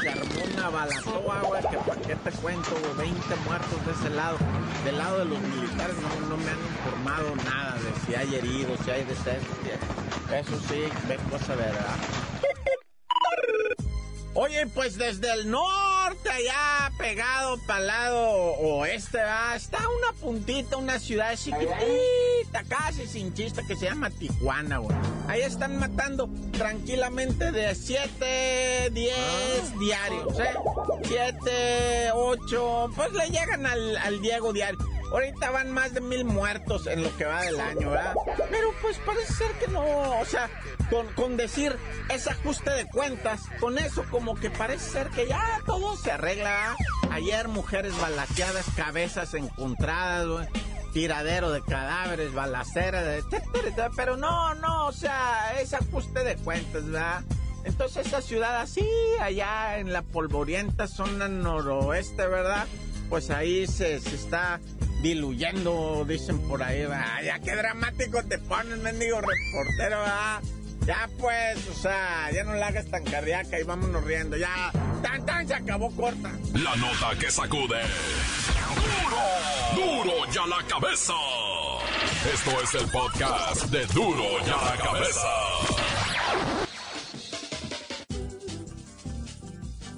Se 0.00 0.08
armó 0.08 0.44
una 0.54 0.68
balatoa, 0.70 1.42
güey, 1.42 1.62
que 1.62 1.76
pa' 1.76 1.96
qué 1.96 2.16
te 2.16 2.30
cuento, 2.32 2.70
güey, 2.70 3.10
20 3.10 3.36
muertos 3.44 3.86
de 3.86 3.92
ese 3.92 4.10
lado. 4.16 4.38
Del 4.84 4.98
lado 4.98 5.18
de 5.18 5.24
los 5.26 5.38
militares 5.38 5.94
no, 6.28 6.36
me 6.36 6.50
han 6.50 6.58
informado 6.58 7.36
nada 7.36 7.76
de 7.78 8.06
si 8.06 8.14
hay 8.14 8.34
heridos, 8.34 8.80
si 8.84 8.90
hay 8.90 9.04
decesos. 9.04 9.56
Eso 10.32 10.58
sí, 10.68 10.84
ve 11.08 11.18
cosa 11.30 11.54
verdad. 11.54 11.96
Oye, 14.34 14.66
pues 14.68 14.96
desde 14.96 15.30
el 15.30 15.50
norte 15.50 16.30
allá 16.30 16.90
pegado 16.96 17.58
para 17.66 17.80
lado 17.80 18.20
oeste, 18.22 19.18
¿verdad? 19.18 19.56
está 19.56 19.78
una 19.88 20.12
puntita, 20.18 20.78
una 20.78 20.98
ciudad 20.98 21.36
chiquitita, 21.36 21.76
casi 22.60 23.06
sin 23.06 23.32
chiste, 23.34 23.62
que 23.66 23.76
se 23.76 23.86
llama 23.86 24.10
Tijuana, 24.10 24.78
güey. 24.78 24.96
Ahí 25.28 25.40
están 25.42 25.78
matando 25.78 26.28
tranquilamente 26.52 27.50
de 27.52 27.74
7, 27.74 28.90
10 28.92 29.78
diarios, 29.78 30.38
¿eh? 30.38 30.54
7, 31.04 32.10
8, 32.12 32.90
pues 32.94 33.12
le 33.12 33.30
llegan 33.30 33.66
al, 33.66 33.96
al 33.96 34.20
Diego 34.20 34.52
diario. 34.52 34.78
Ahorita 35.12 35.50
van 35.50 35.70
más 35.70 35.92
de 35.92 36.00
mil 36.00 36.24
muertos 36.24 36.86
en 36.86 37.02
lo 37.02 37.14
que 37.18 37.26
va 37.26 37.42
del 37.42 37.60
año, 37.60 37.90
¿verdad? 37.90 38.14
Pero 38.50 38.72
pues 38.80 38.96
parece 39.04 39.32
ser 39.34 39.50
que 39.52 39.68
no, 39.68 39.82
o 40.18 40.24
sea, 40.24 40.48
con, 40.88 41.06
con 41.08 41.36
decir 41.36 41.76
ese 42.08 42.30
ajuste 42.30 42.70
de 42.70 42.86
cuentas, 42.86 43.42
con 43.60 43.78
eso 43.78 44.04
como 44.10 44.34
que 44.36 44.48
parece 44.48 44.90
ser 44.90 45.10
que 45.10 45.28
ya 45.28 45.60
todo 45.66 45.96
se 45.96 46.12
arregla. 46.12 46.50
¿verdad? 46.50 46.76
Ayer 47.10 47.48
mujeres 47.48 47.98
balaqueadas, 48.00 48.64
cabezas 48.74 49.34
encontradas, 49.34 50.26
güey, 50.26 50.48
tiradero 50.92 51.50
de 51.50 51.62
cadáveres, 51.62 52.32
balacera, 52.32 53.02
de... 53.02 53.22
pero 53.96 54.16
no, 54.16 54.54
no, 54.56 54.86
o 54.86 54.92
sea, 54.92 55.54
ese 55.60 55.76
ajuste 55.76 56.24
de 56.24 56.36
cuentas, 56.36 56.84
¿verdad? 56.86 57.22
Entonces 57.64 58.06
esa 58.06 58.20
ciudad 58.20 58.60
así, 58.60 58.86
allá 59.20 59.78
en 59.78 59.92
la 59.92 60.02
polvorienta 60.02 60.86
zona 60.86 61.28
noroeste, 61.28 62.26
¿verdad? 62.26 62.66
Pues 63.08 63.30
ahí 63.30 63.66
se, 63.66 64.00
se 64.00 64.14
está 64.14 64.60
diluyendo, 65.02 66.04
dicen 66.06 66.38
por 66.40 66.62
ahí, 66.62 66.82
¿verdad? 66.82 67.22
Ya 67.24 67.38
qué 67.38 67.54
dramático 67.54 68.22
te 68.24 68.38
pones, 68.38 68.78
mendigo 68.78 69.20
reportero, 69.20 70.00
¿verdad? 70.00 70.40
Ya 70.86 71.08
pues, 71.18 71.68
o 71.68 71.74
sea, 71.74 72.30
ya 72.32 72.42
no 72.42 72.54
la 72.54 72.68
hagas 72.68 72.86
tan 72.86 73.04
cardíaca 73.04 73.60
y 73.60 73.62
vámonos 73.62 74.02
riendo, 74.02 74.36
ya. 74.36 74.72
Tan 75.00 75.24
tan 75.24 75.46
se 75.46 75.54
acabó 75.54 75.94
corta. 75.94 76.32
La 76.54 76.74
nota 76.74 77.16
que 77.20 77.30
sacude. 77.30 77.80
¡Duro! 78.82 80.04
¡Duro 80.04 80.32
ya 80.32 80.46
la 80.46 80.62
cabeza! 80.66 81.14
Esto 82.32 82.50
es 82.62 82.74
el 82.82 82.88
podcast 82.90 83.64
de 83.66 83.86
Duro 83.86 84.24
ya 84.46 84.56
la 84.56 84.76
cabeza. 84.76 85.28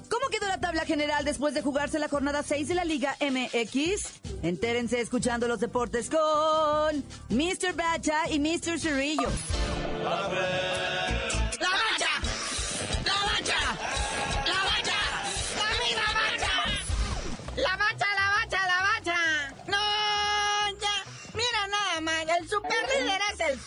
¿Cómo 0.09 0.27
quedó 0.31 0.47
la 0.47 0.59
tabla 0.59 0.85
general 0.85 1.25
después 1.25 1.53
de 1.53 1.61
jugarse 1.61 1.99
la 1.99 2.09
jornada 2.09 2.43
6 2.43 2.67
de 2.67 2.75
la 2.75 2.85
Liga 2.85 3.15
MX? 3.21 4.21
Entérense 4.43 5.01
escuchando 5.01 5.47
los 5.47 5.59
deportes 5.59 6.09
con 6.09 7.03
Mr. 7.29 7.73
Bacha 7.75 8.29
y 8.29 8.39
Mr. 8.39 8.79
Cerrillo. 8.79 9.29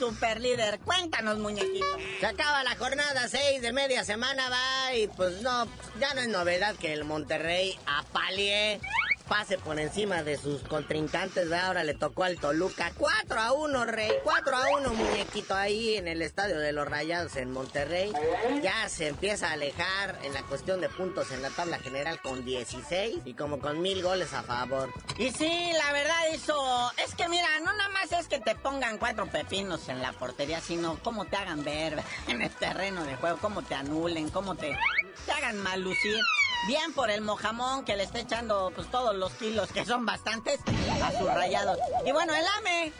El 0.00 0.06
superlíder. 0.06 0.78
Cuéntanos, 0.80 1.38
muñequito. 1.38 1.86
Se 2.20 2.26
acaba 2.26 2.62
la 2.62 2.76
jornada 2.76 3.28
6 3.28 3.62
de 3.62 3.72
media 3.72 4.04
semana, 4.04 4.48
va, 4.48 4.94
y 4.94 5.08
pues 5.08 5.42
no, 5.42 5.66
ya 6.00 6.14
no 6.14 6.20
es 6.20 6.28
novedad 6.28 6.74
que 6.76 6.92
el 6.92 7.04
Monterrey 7.04 7.78
apalie, 7.86 8.80
pase 9.28 9.58
por 9.58 9.78
encima 9.78 10.22
de 10.22 10.38
sus 10.38 10.62
contrincantes, 10.62 11.48
¿verdad? 11.48 11.66
Ahora 11.66 11.84
le 11.84 11.94
tocó 11.94 12.24
al 12.24 12.38
Toluca 12.38 12.92
4 12.96 13.40
a 13.40 13.52
1, 13.52 13.84
Rey, 13.84 14.12
4 14.24 14.56
a 14.56 14.78
1, 14.78 14.94
muñequito, 14.94 15.54
ahí 15.54 15.96
en 15.96 16.08
el 16.08 16.22
estadio 16.22 16.58
de 16.58 16.72
los 16.72 16.88
Rayados 16.88 17.36
en 17.36 17.52
Monterrey. 17.52 18.12
Ya 18.62 18.88
se 18.88 19.08
empieza 19.08 19.50
a 19.50 19.52
alejar 19.52 20.18
en 20.24 20.32
la 20.32 20.42
cuestión 20.44 20.80
de 20.80 20.88
puntos 20.88 21.30
en 21.30 21.42
la 21.42 21.50
tabla 21.50 21.78
general 21.78 22.20
con 22.22 22.44
16 22.44 23.18
y 23.24 23.34
como 23.34 23.58
con 23.58 23.82
mil 23.82 24.02
goles 24.02 24.32
a 24.32 24.42
favor. 24.42 24.90
Y 25.18 25.30
sí, 25.30 25.70
la 25.76 25.92
verdad, 25.92 26.28
eso. 26.32 26.90
Es 27.04 27.14
que 27.14 27.28
mira, 27.28 27.46
no 27.60 27.72
nada 27.72 27.90
más 27.90 28.10
es 28.12 28.28
que 28.28 28.40
te 28.40 28.54
pongan 28.54 28.98
cuatro 28.98 29.26
pepinos 29.26 29.88
en 29.88 30.00
la 30.00 30.12
portería, 30.12 30.60
sino 30.60 30.98
cómo 31.02 31.26
te 31.26 31.36
hagan 31.36 31.62
ver 31.64 32.02
en 32.26 32.42
el 32.42 32.50
terreno 32.50 33.04
de 33.04 33.16
juego, 33.16 33.38
cómo 33.40 33.62
te 33.62 33.74
anulen, 33.74 34.30
cómo 34.30 34.54
te, 34.54 34.76
te 35.26 35.32
hagan 35.32 35.58
mal 35.58 35.82
lucir. 35.82 36.18
Bien 36.66 36.92
por 36.92 37.10
el 37.10 37.22
mojamón 37.22 37.84
que 37.84 37.96
le 37.96 38.02
está 38.02 38.18
echando 38.18 38.72
pues 38.74 38.90
todos 38.90 39.14
los 39.14 39.32
kilos, 39.34 39.70
que 39.72 39.84
son 39.84 40.04
bastantes, 40.04 40.60
a 41.02 41.12
sus 41.12 41.32
rayados. 41.32 41.78
Y 42.04 42.12
bueno, 42.12 42.34
el 42.34 42.44
AME, 42.58 42.92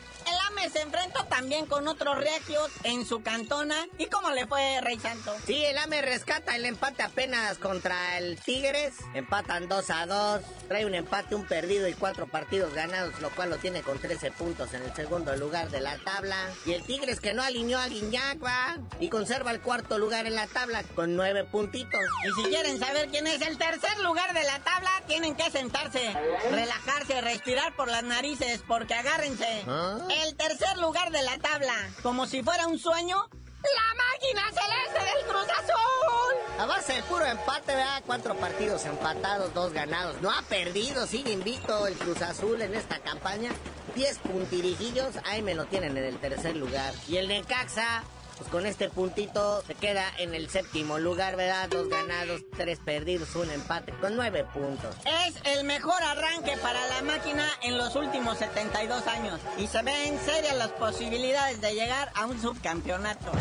el 0.49 0.57
AME 0.57 0.69
se 0.69 0.81
enfrentó 0.81 1.23
también 1.25 1.65
con 1.65 1.87
otros 1.87 2.17
regios 2.17 2.69
en 2.83 3.05
su 3.05 3.21
cantona. 3.21 3.87
¿Y 3.97 4.07
cómo 4.07 4.31
le 4.31 4.47
fue, 4.47 4.79
Rey 4.81 4.99
Santo? 4.99 5.35
Sí, 5.45 5.63
el 5.63 5.77
AME 5.77 6.01
rescata 6.01 6.55
el 6.55 6.65
empate 6.65 7.03
apenas 7.03 7.57
contra 7.57 8.17
el 8.17 8.39
Tigres. 8.39 8.95
Empatan 9.13 9.67
2 9.67 9.89
a 9.89 10.05
2. 10.05 10.41
Trae 10.67 10.85
un 10.85 10.95
empate, 10.95 11.35
un 11.35 11.45
perdido 11.45 11.87
y 11.87 11.93
cuatro 11.93 12.27
partidos 12.27 12.73
ganados, 12.73 13.19
lo 13.21 13.29
cual 13.31 13.49
lo 13.49 13.57
tiene 13.57 13.81
con 13.81 13.99
13 13.99 14.31
puntos 14.31 14.73
en 14.73 14.83
el 14.83 14.93
segundo 14.93 15.35
lugar 15.35 15.69
de 15.69 15.81
la 15.81 15.97
tabla. 15.99 16.37
Y 16.65 16.73
el 16.73 16.83
Tigres 16.83 17.19
que 17.19 17.33
no 17.33 17.43
alineó 17.43 17.79
a 17.79 17.87
Guiñac, 17.87 18.43
¿va? 18.43 18.77
Y 18.99 19.09
conserva 19.09 19.51
el 19.51 19.61
cuarto 19.61 19.97
lugar 19.97 20.25
en 20.25 20.35
la 20.35 20.47
tabla 20.47 20.83
con 20.95 21.15
nueve 21.15 21.43
puntitos. 21.43 22.01
Y 22.25 22.41
si 22.41 22.49
quieren 22.49 22.79
saber 22.79 23.09
quién 23.09 23.27
es 23.27 23.41
el 23.41 23.57
tercer 23.57 23.99
lugar 23.99 24.33
de 24.33 24.43
la 24.43 24.59
tabla, 24.59 24.91
tienen 25.07 25.35
que 25.35 25.49
sentarse, 25.51 26.13
relajarse, 26.51 27.21
respirar 27.21 27.75
por 27.75 27.87
las 27.87 28.03
narices, 28.03 28.61
porque 28.67 28.93
agárrense. 28.93 29.63
¿Ah? 29.67 29.97
El 30.25 30.35
tercer 30.39 30.77
lugar 30.77 31.11
de 31.11 31.21
la 31.21 31.37
tabla, 31.37 31.75
como 32.01 32.25
si 32.25 32.41
fuera 32.41 32.65
un 32.65 32.79
sueño, 32.79 33.17
la 33.17 33.93
máquina 33.93 34.41
celeste 34.47 35.13
del 35.13 35.25
Cruz 35.27 35.47
Azul. 35.49 36.59
A 36.59 36.65
base 36.65 36.93
de 36.93 37.03
puro 37.03 37.25
empate, 37.25 37.75
¿verdad? 37.75 38.01
Cuatro 38.05 38.35
partidos 38.35 38.85
empatados, 38.85 39.53
dos 39.53 39.73
ganados. 39.73 40.21
No 40.21 40.31
ha 40.31 40.41
perdido, 40.43 41.05
sigue 41.07 41.33
invicto 41.33 41.87
el 41.87 41.95
Cruz 41.95 42.21
Azul 42.21 42.61
en 42.61 42.73
esta 42.73 42.99
campaña. 42.99 43.51
Diez 43.95 44.17
puntirijillos, 44.19 45.15
ahí 45.25 45.41
me 45.41 45.55
lo 45.55 45.65
tienen 45.65 45.97
en 45.97 46.05
el 46.05 46.17
tercer 46.19 46.55
lugar. 46.55 46.93
Y 47.09 47.17
el 47.17 47.27
Necaxa, 47.27 48.03
pues 48.39 48.49
con 48.49 48.65
este 48.65 48.89
puntito 48.89 49.61
se 49.67 49.75
queda 49.75 50.05
en 50.17 50.33
el 50.33 50.49
séptimo 50.49 50.97
lugar, 50.97 51.35
¿verdad? 51.35 51.67
Dos 51.69 51.89
ganados, 51.89 52.41
tres 52.55 52.79
perdidos, 52.79 53.35
un 53.35 53.51
empate, 53.51 53.91
con 53.99 54.15
nueve 54.15 54.45
puntos. 54.53 54.95
Es 55.27 55.35
el 55.43 55.65
mejor 55.65 56.01
arranque 56.01 56.55
para 56.57 56.79
la 56.87 57.01
máquina 57.01 57.45
en 57.61 57.77
los 57.77 57.95
últimos 57.97 58.37
72 58.37 59.05
años. 59.07 59.41
Y 59.57 59.67
se 59.67 59.81
ven 59.83 60.17
serias 60.25 60.55
las 60.55 60.69
posibilidades 60.69 61.59
de 61.59 61.73
llegar 61.73 62.11
a 62.15 62.25
un 62.25 62.41
subcampeonato. 62.41 63.31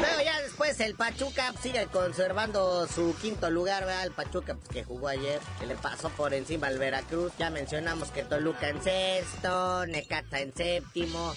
Pero 0.00 0.22
ya 0.24 0.40
después 0.40 0.78
el 0.80 0.94
Pachuca 0.94 1.52
sigue 1.60 1.86
conservando 1.86 2.86
su 2.86 3.14
quinto 3.20 3.50
lugar, 3.50 3.84
¿verdad? 3.84 4.04
El 4.04 4.12
Pachuca 4.12 4.54
pues, 4.54 4.68
que 4.68 4.84
jugó 4.84 5.08
ayer, 5.08 5.40
que 5.58 5.66
le 5.66 5.74
pasó 5.74 6.08
por 6.10 6.32
encima 6.32 6.68
al 6.68 6.78
Veracruz. 6.78 7.32
Ya 7.38 7.50
mencionamos 7.50 8.10
que 8.10 8.22
Toluca 8.22 8.68
en 8.68 8.82
sexto, 8.82 9.86
Necata 9.86 10.40
en 10.40 10.54
séptimo. 10.54 11.34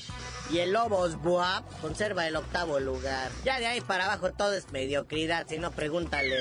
Y 0.53 0.59
el 0.59 0.71
Lobos 0.71 1.19
Buap 1.19 1.63
conserva 1.81 2.27
el 2.27 2.35
octavo 2.35 2.79
lugar. 2.79 3.31
Ya 3.43 3.57
de 3.57 3.65
ahí 3.65 3.81
para 3.81 4.05
abajo 4.05 4.31
todo 4.33 4.53
es 4.53 4.71
mediocridad. 4.71 5.47
Si 5.49 5.57
no, 5.57 5.71
pregúntale 5.71 6.37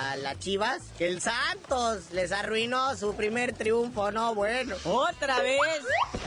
a 0.00 0.16
las 0.16 0.38
Chivas. 0.38 0.80
Que 0.96 1.08
el 1.08 1.20
Santos 1.20 2.10
les 2.12 2.32
arruinó 2.32 2.96
su 2.96 3.14
primer 3.14 3.52
triunfo, 3.52 4.10
¿no? 4.12 4.34
Bueno. 4.34 4.76
Otra 4.84 5.40
vez 5.40 5.60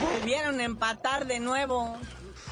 volvieron 0.00 0.60
empatar 0.60 1.26
de 1.26 1.40
nuevo. 1.40 1.96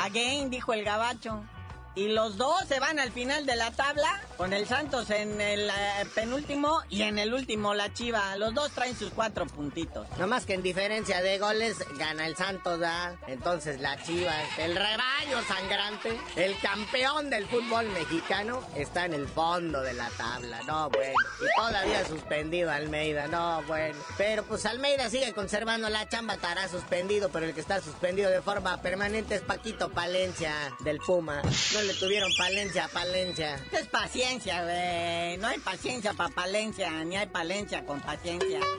Again, 0.00 0.50
dijo 0.50 0.72
el 0.72 0.82
gabacho. 0.82 1.44
Y 1.94 2.08
los 2.08 2.38
dos 2.38 2.64
se 2.68 2.80
van 2.80 2.98
al 2.98 3.12
final 3.12 3.44
de 3.44 3.54
la 3.54 3.70
tabla, 3.70 4.22
con 4.38 4.54
el 4.54 4.66
Santos 4.66 5.10
en 5.10 5.40
el 5.40 5.68
eh, 5.68 5.72
penúltimo 6.14 6.80
y 6.88 7.02
en 7.02 7.18
el 7.18 7.34
último 7.34 7.74
la 7.74 7.92
Chiva. 7.92 8.34
Los 8.36 8.54
dos 8.54 8.70
traen 8.72 8.96
sus 8.96 9.10
cuatro 9.10 9.46
puntitos. 9.46 10.06
No 10.18 10.26
más 10.26 10.46
que 10.46 10.54
en 10.54 10.62
diferencia 10.62 11.20
de 11.20 11.38
goles 11.38 11.76
gana 11.98 12.26
el 12.26 12.34
Santos, 12.34 12.78
¿verdad? 12.78 13.16
Entonces 13.26 13.80
la 13.80 14.02
Chivas, 14.02 14.58
el 14.58 14.74
rebaño 14.74 15.42
sangrante, 15.46 16.18
el 16.36 16.58
campeón 16.60 17.28
del 17.28 17.46
fútbol 17.46 17.86
mexicano, 17.90 18.62
está 18.74 19.04
en 19.04 19.12
el 19.12 19.28
fondo 19.28 19.82
de 19.82 19.92
la 19.92 20.08
tabla. 20.10 20.62
No, 20.66 20.88
bueno. 20.88 21.14
Y 21.40 21.60
todavía 21.60 22.06
suspendido 22.06 22.70
Almeida, 22.70 23.26
no, 23.26 23.62
bueno. 23.64 23.98
Pero 24.16 24.44
pues 24.44 24.64
Almeida 24.64 25.10
sigue 25.10 25.34
conservando 25.34 25.90
la 25.90 26.08
chamba, 26.08 26.34
estará 26.34 26.68
suspendido, 26.68 27.28
pero 27.28 27.44
el 27.44 27.54
que 27.54 27.60
está 27.60 27.82
suspendido 27.82 28.30
de 28.30 28.40
forma 28.40 28.80
permanente 28.80 29.34
es 29.34 29.42
Paquito 29.42 29.90
Palencia 29.90 30.54
del 30.80 30.98
Puma. 30.98 31.42
No 31.42 31.81
le 31.84 31.94
tuvieron 31.94 32.30
Palencia 32.36 32.84
a 32.84 32.88
Palencia. 32.88 33.58
Es 33.72 33.86
paciencia, 33.86 34.62
güey. 34.62 35.38
No 35.38 35.48
hay 35.48 35.58
paciencia 35.58 36.12
para 36.14 36.28
Palencia, 36.28 36.90
ni 37.04 37.16
hay 37.16 37.26
Palencia 37.26 37.84
con 37.84 38.00
paciencia. 38.00 38.60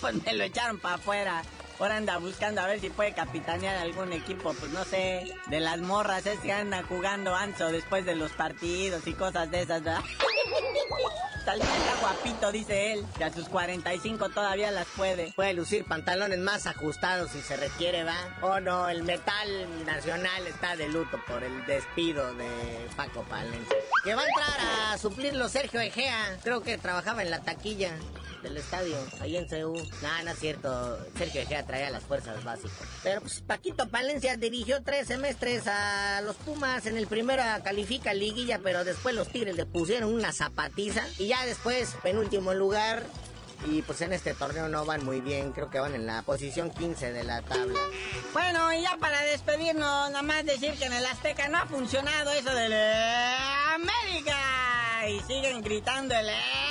Pues 0.00 0.14
me 0.24 0.32
lo 0.32 0.44
echaron 0.44 0.78
para 0.78 0.94
afuera. 0.94 1.42
Ahora 1.78 1.96
anda 1.96 2.18
buscando 2.18 2.60
a 2.60 2.66
ver 2.66 2.80
si 2.80 2.90
puede 2.90 3.12
capitanear 3.12 3.76
algún 3.76 4.12
equipo, 4.12 4.52
pues 4.54 4.72
no 4.72 4.84
sé, 4.84 5.32
de 5.46 5.60
las 5.60 5.78
morras 5.78 6.26
es 6.26 6.40
que 6.40 6.52
andan 6.52 6.84
jugando 6.86 7.34
ancho 7.34 7.70
después 7.70 8.04
de 8.04 8.16
los 8.16 8.32
partidos 8.32 9.06
y 9.06 9.12
cosas 9.12 9.50
de 9.50 9.62
esas, 9.62 9.82
¿verdad? 9.82 10.02
Tal 11.48 11.60
vez 11.60 11.68
está 11.70 11.94
guapito, 12.02 12.52
dice 12.52 12.92
él, 12.92 13.06
que 13.16 13.24
a 13.24 13.32
sus 13.32 13.48
45 13.48 14.28
todavía 14.28 14.70
las 14.70 14.86
puede. 14.88 15.32
Puede 15.32 15.54
lucir 15.54 15.86
pantalones 15.86 16.38
más 16.40 16.66
ajustados 16.66 17.30
si 17.30 17.40
se 17.40 17.56
requiere, 17.56 18.04
¿va? 18.04 18.18
Oh 18.42 18.60
no, 18.60 18.86
el 18.90 19.02
metal 19.02 19.48
nacional 19.86 20.46
está 20.46 20.76
de 20.76 20.90
luto 20.90 21.18
por 21.26 21.42
el 21.42 21.64
despido 21.64 22.34
de 22.34 22.50
Paco 22.94 23.22
Palencia. 23.22 23.78
Que 24.04 24.14
va 24.14 24.20
a 24.20 24.26
entrar 24.26 24.92
a 24.92 24.98
suplirlo 24.98 25.48
Sergio 25.48 25.80
Egea. 25.80 26.36
Creo 26.42 26.60
que 26.60 26.76
trabajaba 26.76 27.22
en 27.22 27.30
la 27.30 27.40
taquilla 27.40 27.94
del 28.42 28.56
estadio, 28.56 28.96
ahí 29.20 29.36
en 29.36 29.46
CU. 29.46 29.74
No, 30.02 30.24
no 30.24 30.30
es 30.30 30.38
cierto. 30.38 30.98
Sergio 31.16 31.42
Egea 31.42 31.66
traía 31.66 31.90
las 31.90 32.02
fuerzas 32.02 32.42
básicas. 32.44 32.86
Pero 33.02 33.20
pues 33.20 33.40
Paquito 33.40 33.88
Palencia 33.88 34.36
dirigió 34.36 34.82
tres 34.82 35.08
semestres 35.08 35.66
a 35.66 36.20
los 36.22 36.36
Pumas. 36.36 36.86
En 36.86 36.96
el 36.96 37.06
primero 37.06 37.42
califica 37.64 38.14
liguilla, 38.14 38.60
pero 38.62 38.84
después 38.84 39.14
los 39.14 39.28
Tigres 39.28 39.56
le 39.56 39.66
pusieron 39.66 40.12
una 40.12 40.32
zapatiza. 40.32 41.02
Y 41.18 41.28
ya 41.28 41.44
después, 41.44 41.96
penúltimo 42.02 42.54
lugar, 42.54 43.02
y 43.66 43.82
pues 43.82 44.00
en 44.02 44.12
este 44.12 44.34
torneo 44.34 44.68
no 44.68 44.84
van 44.84 45.04
muy 45.04 45.20
bien, 45.20 45.52
creo 45.52 45.68
que 45.68 45.80
van 45.80 45.94
en 45.94 46.06
la 46.06 46.22
posición 46.22 46.70
15 46.70 47.12
de 47.12 47.24
la 47.24 47.42
tabla. 47.42 47.80
Bueno, 48.32 48.72
y 48.72 48.82
ya 48.82 48.96
para 48.98 49.20
despedirnos, 49.22 50.10
nada 50.10 50.22
más 50.22 50.44
decir 50.44 50.74
que 50.74 50.84
en 50.84 50.92
el 50.92 51.04
Azteca 51.04 51.48
no 51.48 51.58
ha 51.58 51.66
funcionado 51.66 52.30
eso 52.30 52.54
del 52.54 52.72
eh, 52.72 53.36
América. 53.74 55.08
Y 55.08 55.20
siguen 55.20 55.60
gritando 55.62 56.14
el 56.14 56.28
EDA. 56.28 56.67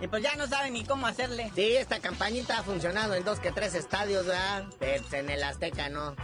Y 0.00 0.06
pues 0.06 0.22
ya 0.22 0.34
no 0.36 0.46
saben 0.46 0.72
ni 0.72 0.84
cómo 0.84 1.06
hacerle. 1.06 1.50
Sí, 1.54 1.76
esta 1.76 2.00
campañita 2.00 2.58
ha 2.58 2.62
funcionado 2.62 3.14
en 3.14 3.24
dos 3.24 3.40
que 3.40 3.50
tres 3.52 3.74
estadios, 3.74 4.26
¿verdad? 4.26 4.64
Pues, 4.78 5.12
en 5.12 5.30
el 5.30 5.42
Azteca 5.42 5.88
no. 5.88 6.14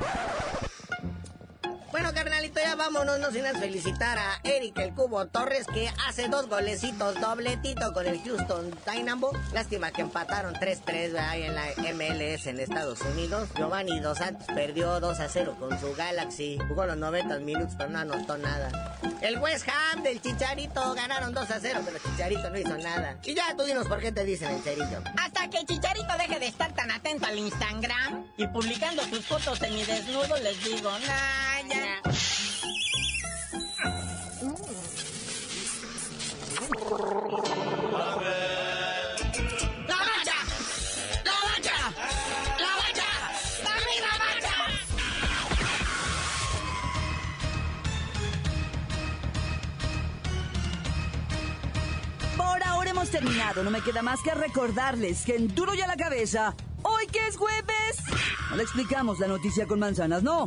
Bueno, 1.94 2.12
carnalito, 2.12 2.58
ya 2.58 2.74
vámonos, 2.74 3.20
no 3.20 3.30
sin 3.30 3.44
felicitar 3.44 4.18
a 4.18 4.40
Eric 4.42 4.76
el 4.80 4.92
Cubo 4.94 5.28
Torres, 5.28 5.64
que 5.72 5.88
hace 6.08 6.26
dos 6.26 6.48
golecitos, 6.48 7.20
dobletito 7.20 7.92
con 7.92 8.04
el 8.04 8.20
Houston 8.20 8.76
Dynamo. 8.84 9.30
Lástima 9.52 9.92
que 9.92 10.02
empataron 10.02 10.54
3-3 10.54 11.16
ahí 11.16 11.44
en 11.44 11.54
la 11.54 11.66
MLS 11.94 12.48
en 12.48 12.58
Estados 12.58 13.00
Unidos. 13.02 13.48
Giovanni 13.56 14.00
Dos 14.00 14.18
Santos 14.18 14.44
perdió 14.48 15.00
2-0 15.00 15.56
con 15.56 15.78
su 15.78 15.94
Galaxy. 15.94 16.58
Jugó 16.66 16.84
los 16.84 16.96
90 16.96 17.38
minutos, 17.38 17.76
pero 17.78 17.90
no 17.90 18.00
anotó 18.00 18.38
nada. 18.38 18.98
El 19.20 19.38
West 19.38 19.68
Ham 19.68 20.02
del 20.02 20.20
Chicharito 20.20 20.94
ganaron 20.94 21.32
2-0, 21.32 21.46
pero 21.84 21.98
Chicharito 21.98 22.50
no 22.50 22.58
hizo 22.58 22.76
nada. 22.76 23.18
Y 23.22 23.34
ya 23.34 23.54
tú 23.56 23.62
dinos 23.62 23.86
por 23.86 24.00
qué 24.00 24.10
te 24.10 24.24
dicen 24.24 24.50
el 24.50 24.62
cerillo. 24.62 25.00
Hasta 25.16 25.48
que 25.48 25.64
Chicharito 25.64 26.12
deje 26.18 26.40
de 26.40 26.48
estar 26.48 26.72
tan 26.72 26.90
atento 26.90 27.24
al 27.26 27.38
Instagram 27.38 28.26
y 28.36 28.48
publicando 28.48 29.04
sus 29.04 29.24
fotos 29.24 29.62
en 29.62 29.76
mi 29.76 29.84
desnudo, 29.84 30.36
les 30.38 30.64
digo, 30.64 30.90
nah, 30.90 31.53
ya. 31.68 32.00
¡La 39.88 39.98
bacha! 39.98 40.38
¡La 41.24 41.36
bacha! 41.44 41.76
¡La 42.58 42.72
bacha! 42.76 43.08
¡La 43.64 43.74
misma 43.86 44.12
bacha! 44.18 44.56
Por 52.36 52.62
ahora 52.62 52.90
hemos 52.90 53.10
terminado. 53.10 53.62
No 53.62 53.70
me 53.70 53.80
queda 53.80 54.02
más 54.02 54.20
que 54.22 54.34
recordarles 54.34 55.24
que 55.24 55.36
en 55.36 55.54
Duro 55.54 55.74
y 55.74 55.80
a 55.80 55.86
la 55.86 55.96
Cabeza, 55.96 56.54
hoy 56.82 57.06
que 57.06 57.26
es 57.26 57.36
jueves, 57.36 57.96
no 58.50 58.56
le 58.56 58.62
explicamos 58.62 59.18
la 59.20 59.28
noticia 59.28 59.66
con 59.66 59.78
manzanas, 59.78 60.22
no. 60.22 60.46